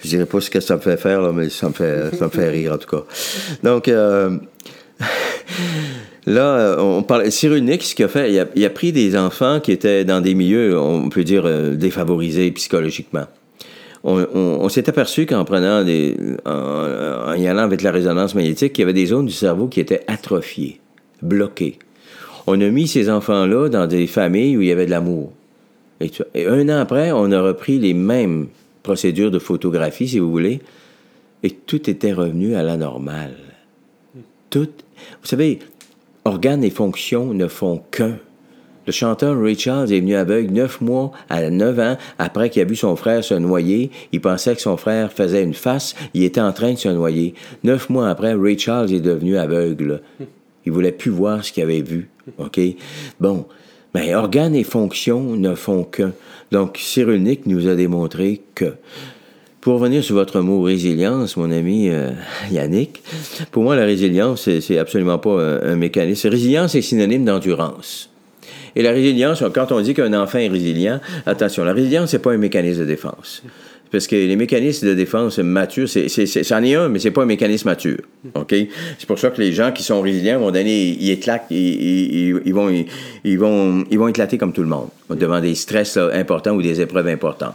[0.02, 2.24] Je dirais pas ce que ça me fait faire, là, mais ça me fait, ça
[2.24, 3.04] me fait rire, en tout cas.
[3.62, 3.90] Donc...
[6.28, 7.32] Là, euh, on parle.
[7.32, 10.78] Cyrulnik, ce qu'il a fait, il a, pris des enfants qui étaient dans des milieux,
[10.78, 13.24] on peut dire, euh, défavorisés psychologiquement.
[14.04, 15.80] On, s'est aperçu qu'en prenant.
[16.44, 19.80] En, y allant avec la résonance magnétique, qu'il y avait des zones du cerveau qui
[19.80, 20.80] étaient atrophiées,
[21.22, 21.78] bloquées.
[22.46, 25.32] On a mis ces enfants-là dans des familles où il y avait de l'amour.
[26.00, 28.48] Et, et, un an après, on a repris les mêmes
[28.82, 30.60] procédures de photographie, si vous voulez,
[31.42, 33.36] et tout était revenu à la normale.
[34.50, 34.68] Tout.
[35.22, 35.58] Vous savez,
[36.28, 38.18] organes et fonctions ne font qu'un.
[38.86, 42.76] Le chanteur Ray est venu aveugle neuf mois à neuf ans après qu'il a vu
[42.76, 43.90] son frère se noyer.
[44.12, 45.94] Il pensait que son frère faisait une face.
[46.14, 47.34] Il était en train de se noyer.
[47.64, 50.02] Neuf mois après, Ray est devenu aveugle.
[50.64, 52.10] Il voulait plus voir ce qu'il avait vu.
[52.36, 52.60] OK?
[53.20, 53.46] Bon.
[53.94, 56.12] Mais organes et fonctions ne font qu'un.
[56.50, 58.74] Donc, Cyrulnik nous a démontré que
[59.60, 62.10] pour revenir sur votre mot résilience, mon ami euh,
[62.50, 63.02] Yannick,
[63.50, 66.28] pour moi, la résilience, c'est absolument pas un, mécanisme.
[66.28, 68.10] Résilience est synonyme d'endurance.
[68.76, 72.32] Et la résilience, quand on dit qu'un enfant est résilient, attention, la résilience, c'est pas
[72.32, 73.42] un mécanisme de défense.
[73.90, 77.26] Parce que les mécanismes de défense matures, c'est, c'en est un, mais c'est pas un
[77.26, 77.98] mécanisme mature.
[78.34, 78.54] OK?
[78.98, 81.46] C'est pour ça que les gens qui sont résilients, à un moment donné, ils éclatent,
[81.50, 82.68] ils, vont,
[83.24, 86.80] ils, vont, ils vont éclater comme tout le monde, devant des stress importants ou des
[86.80, 87.54] épreuves importantes.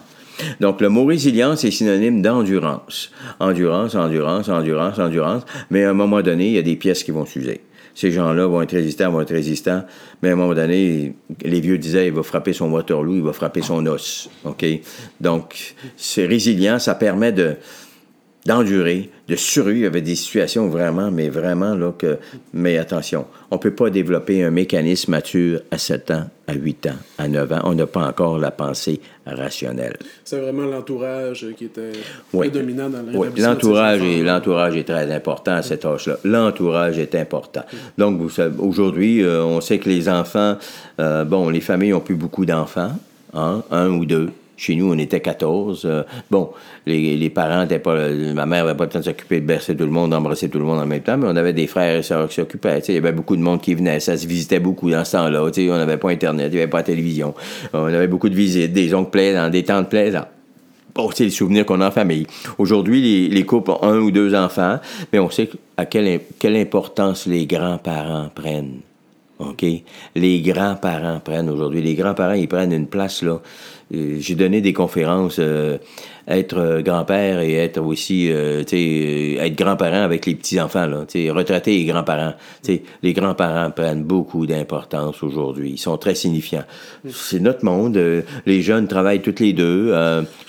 [0.59, 3.11] Donc, le mot résilience est synonyme d'endurance.
[3.39, 5.43] Endurance, endurance, endurance, endurance.
[5.69, 7.61] Mais à un moment donné, il y a des pièces qui vont s'user.
[7.95, 9.83] Ces gens-là vont être résistants, vont être résistants.
[10.21, 11.13] Mais à un moment donné,
[11.43, 14.29] les vieux disaient, il va frapper son Waterloo, il va frapper son os.
[14.45, 14.65] OK?
[15.21, 17.57] Donc, c'est résilient, ça permet de,
[18.45, 22.17] d'endurer, de survivre avec des situations vraiment, mais vraiment, là, que,
[22.53, 26.87] mais attention, on ne peut pas développer un mécanisme mature à 7 ans, à 8
[26.87, 27.61] ans, à 9 ans.
[27.63, 29.97] On n'a pas encore la pensée rationnelle.
[30.25, 31.93] C'est vraiment l'entourage qui était
[32.31, 36.17] prédominant dans le Oui, l'entourage est, l'entourage est très important à cet âge-là.
[36.25, 37.63] L'entourage est important.
[37.97, 40.57] Donc, vous savez, aujourd'hui, euh, on sait que les enfants,
[40.99, 42.91] euh, bon, les familles ont plus beaucoup d'enfants,
[43.33, 44.29] hein, un ou deux.
[44.55, 45.83] Chez nous, on était 14.
[45.85, 46.51] Euh, bon,
[46.85, 48.09] les, les parents n'étaient pas.
[48.09, 50.59] Ma mère n'avait pas le temps de s'occuper de bercer tout le monde, d'embrasser tout
[50.59, 52.79] le monde en même temps, mais on avait des frères et sœurs qui s'occupaient.
[52.87, 53.99] Il y avait beaucoup de monde qui venait.
[53.99, 55.43] Ça se visitait beaucoup dans ce temps-là.
[55.43, 57.33] On n'avait pas Internet, il n'y avait pas de télévision.
[57.73, 60.27] On avait beaucoup de visites, des oncles plaisants, des tantes plaisantes.
[60.95, 62.27] Bon, c'est les souvenirs qu'on a en famille.
[62.59, 64.79] Aujourd'hui, les, les, couples ont un ou deux enfants,
[65.11, 68.81] mais on sait à quelle, quelle importance les grands-parents prennent.
[69.39, 69.65] OK?
[70.15, 71.81] Les grands-parents prennent aujourd'hui.
[71.81, 73.39] Les grands-parents, ils prennent une place, là.
[73.93, 75.77] J'ai donné des conférences euh,
[76.27, 81.05] être euh, grand-père et être aussi, euh, tu sais, être grand-parent avec les petits-enfants, là,
[81.07, 82.33] tu sais, retraiter les grands-parents.
[82.63, 85.71] Tu sais, les grands-parents prennent beaucoup d'importance aujourd'hui.
[85.71, 86.63] Ils sont très signifiants.
[87.09, 87.99] C'est notre monde.
[88.45, 89.93] les jeunes travaillent toutes les deux,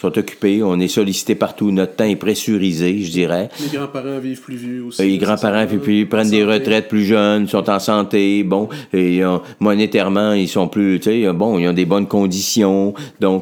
[0.01, 0.63] sont occupés.
[0.63, 1.73] On est sollicité partout.
[1.73, 3.49] Notre temps est pressurisé, je dirais.
[3.61, 5.03] Les grands-parents vivent plus vieux aussi.
[5.03, 9.23] Les grands-parents vivent plus, prennent des retraites plus jeunes, sont en santé, bon, et
[9.59, 13.34] monétairement, ils sont plus, tu sais, bon, ils ont des bonnes conditions, donc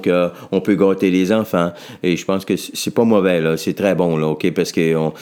[0.53, 1.73] on peut gâter les enfants.
[2.03, 3.57] Et je pense que c'est pas mauvais.
[3.57, 4.37] C'est très bon?
[4.55, 5.13] Parce que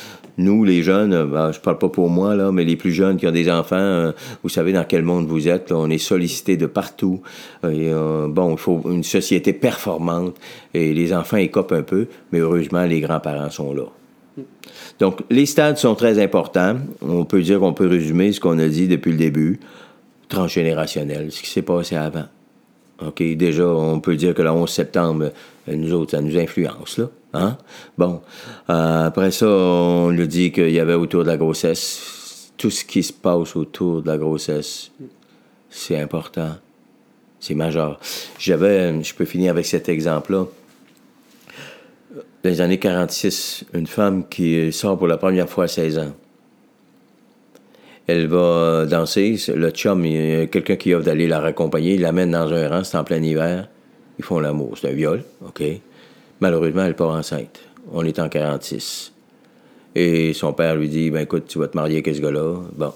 [0.40, 3.26] nous, les jeunes, euh, ben, je parle pas pour moi, mais les plus jeunes qui
[3.26, 4.12] ont des enfants, euh,
[4.42, 7.20] vous savez dans quel monde vous êtes, on est sollicité de partout.
[7.64, 10.36] Euh, bon, il faut une société performante.
[10.72, 13.84] Et les enfants écopent un peu, mais heureusement, les grands-parents sont là.
[14.98, 16.76] Donc, les stades sont très importants.
[17.02, 19.60] On peut dire qu'on peut résumer ce qu'on a dit depuis le début.
[20.28, 22.26] Transgénérationnel, ce qui s'est passé avant.
[23.06, 25.32] OK, déjà, on peut dire que le 11 septembre,
[25.68, 27.08] euh, nous autres, ça nous influence, là.
[27.32, 27.56] Hein?
[27.96, 28.20] Bon.
[28.68, 32.20] Euh, après ça, on nous dit qu'il y avait autour de la grossesse
[32.60, 34.90] tout ce qui se passe autour de la grossesse,
[35.70, 36.56] c'est important.
[37.40, 37.98] C'est majeur.
[38.38, 40.44] J'avais, je peux finir avec cet exemple-là.
[42.14, 46.12] Dans les années 46, une femme qui sort pour la première fois à 16 ans.
[48.10, 49.36] Elle va danser.
[49.54, 51.94] Le chum, il y a quelqu'un qui offre d'aller la raccompagner.
[51.94, 53.68] Il l'amène dans un rang, c'est en plein hiver.
[54.18, 54.76] Ils font l'amour.
[54.76, 55.62] C'est un viol, OK?
[56.40, 57.60] Malheureusement, elle part enceinte.
[57.92, 59.12] On est en 46.
[59.94, 62.56] Et son père lui dit, ben écoute, tu vas te marier avec ce gars-là.
[62.76, 62.92] Bon.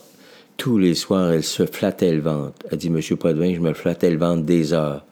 [0.57, 2.55] Tous les soirs, elle se flattait le ventre.
[2.73, 5.05] Elle dit, Monsieur Potvin, je me flattais le ventre des heures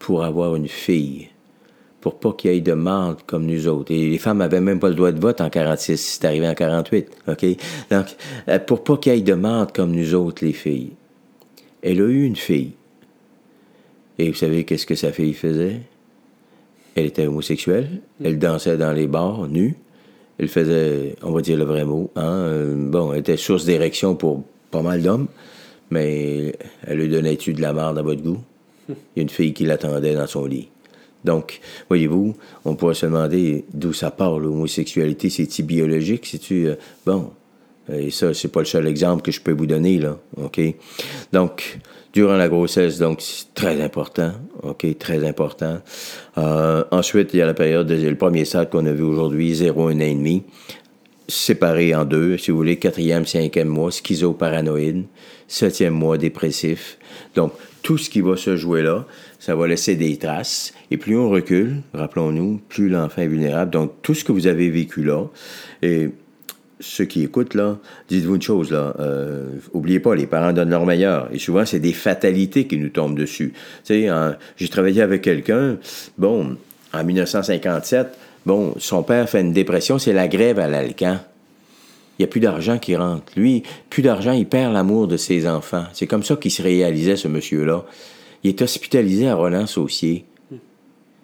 [0.00, 1.28] pour avoir une fille.
[2.00, 3.92] Pour pas qu'il y ait de marde comme nous autres.
[3.92, 6.54] Et les femmes avaient même pas le droit de vote en 46, c'est arrivé en
[6.54, 7.08] 48.
[7.28, 7.46] OK?
[7.90, 8.06] Donc,
[8.48, 10.92] euh, pour pas qu'il y ait de marde comme nous autres, les filles.
[11.82, 12.72] Elle a eu une fille.
[14.18, 15.80] Et vous savez qu'est-ce que sa fille faisait?
[16.94, 18.00] Elle était homosexuelle.
[18.22, 19.76] Elle dansait dans les bars, nue.
[20.38, 22.22] Elle faisait, on va dire le vrai mot, hein?
[22.22, 25.28] Euh, bon, elle était source d'érection pour pas mal d'hommes,
[25.90, 26.54] mais
[26.86, 28.42] elle lui donnait-tu de la merde à votre goût?
[28.88, 30.68] Il y a une fille qui l'attendait dans son lit.
[31.26, 35.28] Donc, voyez-vous, on pourrait se demander d'où ça part, l'homosexualité.
[35.28, 36.24] C'est-tu biologique?
[36.24, 36.68] C'est-tu.
[36.68, 37.30] Euh, bon.
[37.92, 40.18] Et ça, c'est pas le seul exemple que je peux vous donner, là.
[40.38, 40.60] OK?
[41.32, 41.78] Donc,
[42.12, 44.32] durant la grossesse, donc, c'est très important.
[44.62, 44.86] OK?
[44.98, 45.78] Très important.
[46.38, 49.88] Euh, ensuite, il y a la période, le premier stade qu'on a vu aujourd'hui, 0,
[49.88, 50.42] 1 an et demi
[51.28, 55.06] séparé en deux, si vous voulez, quatrième, cinquième mois, schizoparanoïde,
[55.48, 56.98] septième mois, dépressif.
[57.34, 57.52] Donc,
[57.82, 59.06] tout ce qui va se jouer là,
[59.46, 60.74] ça va laisser des traces.
[60.90, 63.70] Et plus on recule, rappelons-nous, plus l'enfant est vulnérable.
[63.70, 65.22] Donc, tout ce que vous avez vécu là,
[65.82, 66.10] et
[66.80, 67.78] ceux qui écoutent, là,
[68.08, 71.28] dites-vous une chose, là, euh, oubliez pas, les parents donnent leur meilleur.
[71.32, 73.52] Et souvent, c'est des fatalités qui nous tombent dessus.
[73.84, 74.10] Tu sais,
[74.56, 75.78] j'ai travaillé avec quelqu'un,
[76.18, 76.56] bon,
[76.92, 81.18] en 1957, Bon, son père fait une dépression, c'est la grève à l'Alcan.
[82.16, 83.32] Il n'y a plus d'argent qui rentre.
[83.34, 85.84] Lui, plus d'argent, il perd l'amour de ses enfants.
[85.92, 87.84] C'est comme ça qu'il se réalisait, ce monsieur-là.
[88.44, 90.24] Il est hospitalisé à Roland-Saucier.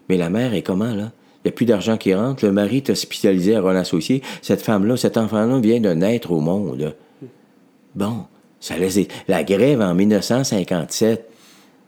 [0.09, 1.13] Mais la mère est comment, là?
[1.45, 2.45] Il n'y a plus d'argent qui rentre.
[2.45, 4.23] Le mari est hospitalisé à Roland-Saucier.
[4.43, 6.95] Cette femme-là, cet enfant-là vient de naître au monde.
[7.97, 8.27] Bon,
[8.61, 8.99] ça laisse...
[9.27, 11.29] La grève en 1957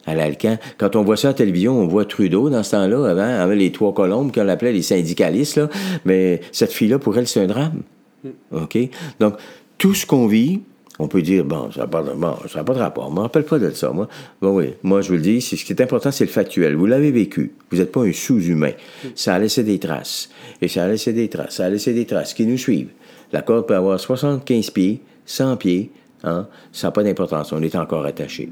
[0.06, 0.58] à l'Alcan.
[0.76, 3.58] Quand on voit ça à la télévision, on voit Trudeau dans ce temps-là, avant, avec
[3.58, 5.68] les trois colombes qu'on appelait les syndicalistes, là.
[6.04, 7.82] mais cette fille-là, pour elle, c'est un drame.
[8.24, 8.28] Mm.
[8.52, 8.78] OK?
[9.20, 9.36] Donc,
[9.78, 10.62] tout ce qu'on vit,
[10.98, 13.06] on peut dire, bon, ça n'a pas, bon, pas de rapport.
[13.06, 14.08] Je ne me rappelle pas de ça, moi.
[14.40, 16.76] Bon, oui, moi, je vous le dis, ce qui est important, c'est le factuel.
[16.76, 17.52] Vous l'avez vécu.
[17.70, 18.72] Vous n'êtes pas un sous-humain.
[19.14, 20.30] Ça a laissé des traces.
[20.62, 21.56] Et ça a laissé des traces.
[21.56, 22.90] Ça a laissé des traces qui nous suivent.
[23.32, 25.90] La corde peut avoir 75 pieds, 100 pieds,
[26.24, 26.48] Hein?
[26.72, 28.48] Ça n'a pas d'importance, on est encore attaché.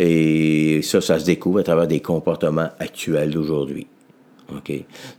[0.00, 3.86] Et ça, ça se découvre à travers des comportements actuels d'aujourd'hui.
[4.52, 4.72] OK?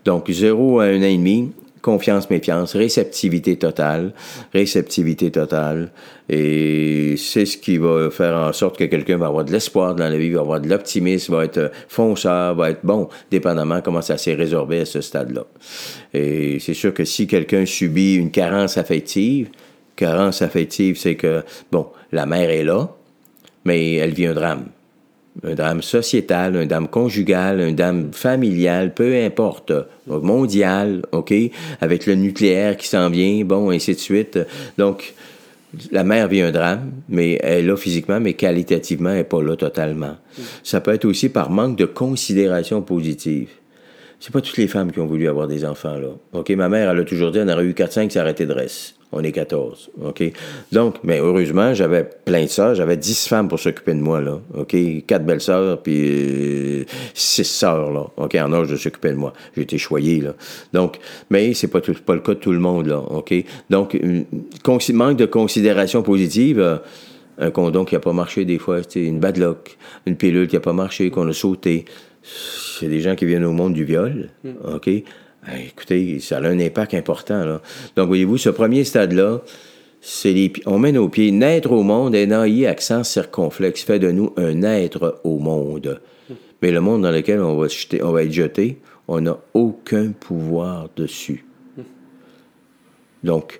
[0.03, 1.51] Donc, zéro à un an et demi,
[1.89, 4.13] confiance, méfiance, réceptivité totale,
[4.53, 5.91] réceptivité totale.
[6.29, 10.07] Et c'est ce qui va faire en sorte que quelqu'un va avoir de l'espoir dans
[10.07, 14.17] la vie, va avoir de l'optimisme, va être fonceur, va être bon, dépendamment comment ça
[14.19, 15.45] s'est résorbé à ce stade-là.
[16.13, 19.49] Et c'est sûr que si quelqu'un subit une carence affective,
[19.95, 22.87] carence affective, c'est que, bon, la mère est là,
[23.65, 24.65] mais elle vit un drame.
[25.43, 29.71] Un drame sociétal, un drame conjugal, un drame familial, peu importe,
[30.07, 31.33] mondial, OK,
[31.79, 34.39] avec le nucléaire qui s'en vient, bon, ainsi de suite.
[34.77, 35.13] Donc,
[35.91, 39.41] la mère vit un drame, mais elle est là physiquement, mais qualitativement, elle n'est pas
[39.41, 40.17] là totalement.
[40.63, 43.49] Ça peut être aussi par manque de considération positive.
[44.19, 46.09] C'est pas toutes les femmes qui ont voulu avoir des enfants, là.
[46.33, 48.95] OK, ma mère, elle a toujours dit, on aurait eu 4-5, ça arrêté de reste.
[49.11, 49.89] On est 14.
[50.03, 50.23] OK?
[50.71, 52.75] Donc, mais heureusement, j'avais plein de sœurs.
[52.75, 54.39] J'avais 10 femmes pour s'occuper de moi, là.
[54.53, 54.75] OK?
[55.07, 56.85] Quatre belles sœurs, puis
[57.15, 58.05] 6 euh, sœurs, là.
[58.17, 58.35] OK?
[58.35, 59.33] En âge de s'occuper de moi.
[59.55, 60.35] J'ai été choyé, là.
[60.73, 60.99] Donc,
[61.31, 62.99] mais c'est pas, pas le cas de tout le monde, là.
[62.99, 63.33] OK?
[63.69, 63.99] Donc,
[64.93, 66.59] manque de considération positive.
[66.59, 66.77] Euh,
[67.39, 70.59] un condom qui n'a pas marché des fois, une bad luck, une pilule qui n'a
[70.59, 71.85] pas marché, qu'on a sauté.
[72.21, 74.75] C'est des gens qui viennent au monde du viol, mm.
[74.75, 74.89] OK?
[75.49, 77.43] Ben, écoutez, ça a un impact important.
[77.43, 77.61] Là.
[77.95, 79.41] Donc, voyez-vous, ce premier stade-là,
[80.01, 81.31] c'est les, on met nos pieds.
[81.31, 86.01] Naître au monde, NAI, accent circonflexe, fait de nous un être au monde.
[86.61, 87.67] Mais le monde dans lequel on va,
[88.03, 88.77] on va être jeté,
[89.07, 91.45] on n'a aucun pouvoir dessus.
[93.23, 93.59] Donc,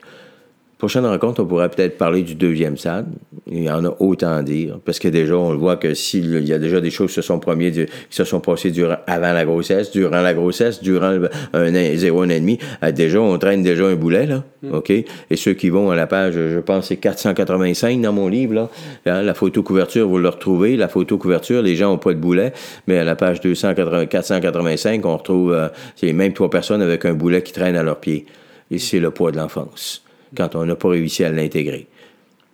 [0.80, 3.08] Prochaine rencontre, on pourrait peut-être parler du deuxième stade.
[3.48, 4.80] Il y en a autant à dire.
[4.86, 7.22] Parce que déjà, on le voit que s'il y a déjà des choses qui se
[7.22, 11.18] sont, premiers, qui se sont passées durant, avant la grossesse, durant la grossesse, durant
[11.52, 14.46] un an, zéro, un an et demi, euh, déjà, on traîne déjà un boulet, là.
[14.64, 14.74] Mm.
[14.74, 14.90] OK?
[14.92, 18.70] Et ceux qui vont à la page, je pense, c'est 485 dans mon livre, là.
[19.06, 20.78] Hein, la photo couverture, vous le retrouvez.
[20.78, 22.54] La photo couverture, les gens n'ont pas de boulet.
[22.88, 25.68] Mais à la page 280, 485, on retrouve, euh,
[25.98, 28.26] c'est même trois personnes avec un boulet qui traîne à leurs pieds.
[28.72, 30.06] Et c'est le poids de l'enfance
[30.36, 31.88] quand on n'a pas réussi à l'intégrer.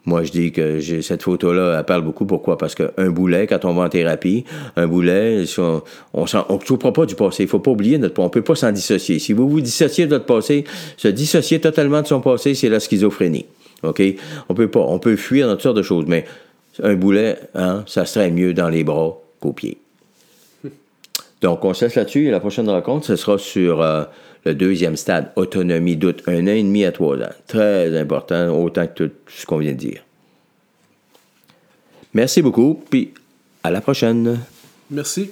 [0.05, 2.25] Moi, je dis que j'ai cette photo-là, elle parle beaucoup.
[2.25, 2.59] Pourquoi?
[2.59, 4.45] Parce qu'un boulet, quand on va en thérapie,
[4.75, 5.81] un boulet, on
[6.13, 7.43] on ne souffre pas du passé.
[7.43, 9.17] Il faut pas oublier notre On peut pas s'en dissocier.
[9.17, 10.63] Si vous vous dissociez de votre passé,
[10.97, 13.47] se dissocier totalement de son passé, c'est la schizophrénie.
[13.81, 14.01] OK?
[14.47, 14.81] On peut pas.
[14.81, 16.25] On peut fuir dans toutes sortes de choses, mais
[16.83, 19.79] un boulet, hein, ça serait mieux dans les bras qu'aux pieds.
[21.41, 24.03] Donc, on se laisse là-dessus et la prochaine rencontre, ce sera sur euh,
[24.45, 27.33] le deuxième stade, autonomie, doute, un an et demi à trois ans.
[27.47, 30.03] Très important, autant que tout ce qu'on vient de dire.
[32.13, 33.13] Merci beaucoup, puis
[33.63, 34.39] à la prochaine.
[34.91, 35.31] Merci.